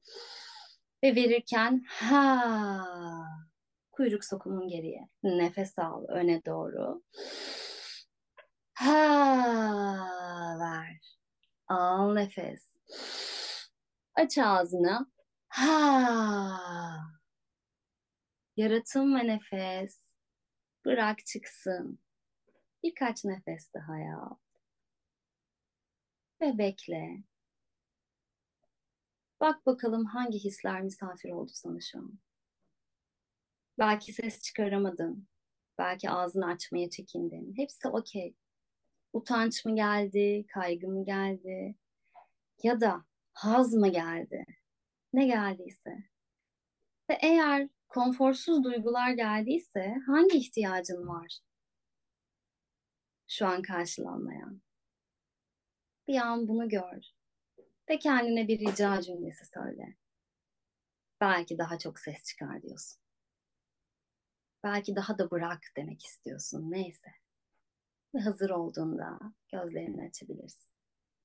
[1.03, 2.85] Ve verirken ha.
[3.91, 5.09] Kuyruk sokumun geriye.
[5.23, 7.03] Nefes al öne doğru.
[8.73, 10.99] Ha ver.
[11.67, 12.68] Al nefes.
[14.15, 15.11] Aç ağzını.
[15.49, 16.99] Ha.
[18.57, 20.01] Yaratım ve nefes.
[20.85, 21.99] Bırak çıksın.
[22.83, 24.39] Birkaç nefes daha yap.
[26.41, 27.23] Ve bekle.
[29.39, 32.19] Bak bakalım hangi hisler misafir oldu sana şu an.
[33.79, 35.27] Belki ses çıkaramadın.
[35.77, 37.53] Belki ağzını açmaya çekindin.
[37.57, 38.35] Hepsi okey.
[39.13, 41.75] Utanç mı geldi, kaygı mı geldi?
[42.63, 44.45] Ya da haz mı geldi?
[45.13, 46.03] Ne geldiyse.
[47.09, 51.39] Ve eğer konforsuz duygular geldiyse hangi ihtiyacın var?
[53.27, 54.61] Şu an karşılanmayan.
[56.07, 57.03] Bir an bunu gör.
[57.89, 59.97] Ve kendine bir rica cümlesi söyle.
[61.21, 63.01] Belki daha çok ses çıkar diyorsun.
[64.63, 66.71] Belki daha da bırak demek istiyorsun.
[66.71, 67.11] Neyse.
[68.15, 69.19] Ve hazır olduğunda
[69.51, 70.69] gözlerini açabilirsin.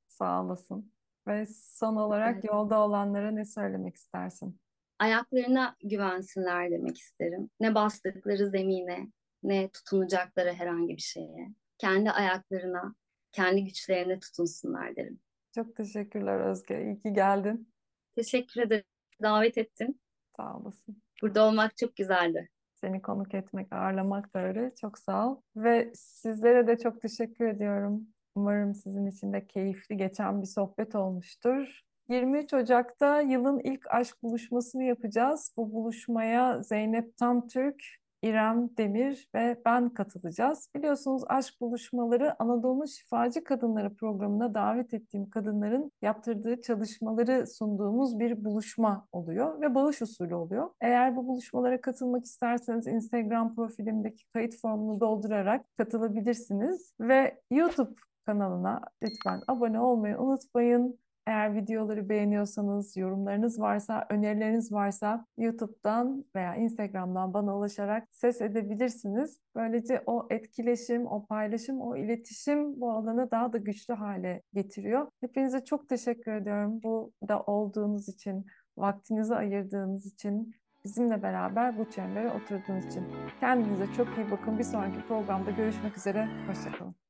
[0.07, 0.94] Sağ olasın.
[1.27, 2.45] Ve son olarak Evet.
[2.45, 4.61] yolda olanlara ne söylemek istersin?
[4.99, 7.51] Ayaklarına güvensinler demek isterim.
[7.61, 9.09] Ne bastıkları zemine,
[9.43, 11.49] ne tutunacakları herhangi bir şeye.
[11.79, 12.95] Kendi ayaklarına,
[13.33, 15.21] kendi güçlerine tutunsunlar derim.
[15.55, 16.85] Çok teşekkürler Özge.
[16.85, 17.73] İyi ki geldin.
[18.17, 18.85] Teşekkür ederim.
[19.23, 20.01] Davet ettin.
[20.37, 21.03] Sağ olasın.
[21.23, 22.49] Burada olmak çok güzeldi.
[22.75, 24.75] Seni konuk etmek, ağırlamak da öyle.
[24.81, 25.41] Çok sağ ol.
[25.57, 28.09] Ve sizlere de çok teşekkür ediyorum.
[28.35, 31.81] Umarım sizin için de keyifli geçen bir sohbet olmuştur.
[32.09, 35.55] 23 Ocak'ta yılın ilk aşk buluşmasını yapacağız.
[35.57, 37.83] Bu buluşmaya Zeynep Tamtürk,
[38.23, 40.69] İrem Demir ve ben katılacağız.
[40.75, 49.07] Biliyorsunuz aşk buluşmaları Anadolu Şifacı Kadınları programına davet ettiğim kadınların yaptırdığı çalışmaları sunduğumuz bir buluşma
[49.13, 50.71] oluyor ve bağış usulü oluyor.
[50.81, 57.95] Eğer bu buluşmalara katılmak isterseniz Instagram profilimdeki kayıt formunu doldurarak katılabilirsiniz ve YouTube
[58.27, 60.99] kanalına lütfen abone olmayı unutmayın.
[61.27, 69.39] Eğer videoları beğeniyorsanız, yorumlarınız varsa, önerileriniz varsa YouTube'dan veya Instagram'dan bana ulaşarak ses edebilirsiniz.
[69.55, 75.07] Böylece o etkileşim, o paylaşım, o iletişim bu alanı daha da güçlü hale getiriyor.
[75.21, 76.83] Hepinize çok teşekkür ediyorum.
[76.83, 78.47] Burada olduğunuz için,
[78.77, 80.55] vaktinizi ayırdığınız için,
[80.85, 83.05] bizimle beraber bu çembere oturduğunuz için.
[83.41, 84.59] Kendinize çok iyi bakın.
[84.59, 86.29] Bir sonraki programda görüşmek üzere.
[86.49, 87.04] Hoşçakalın.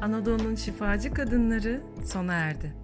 [0.00, 2.74] Anadolu'nun şifacı kadınları sona erdi.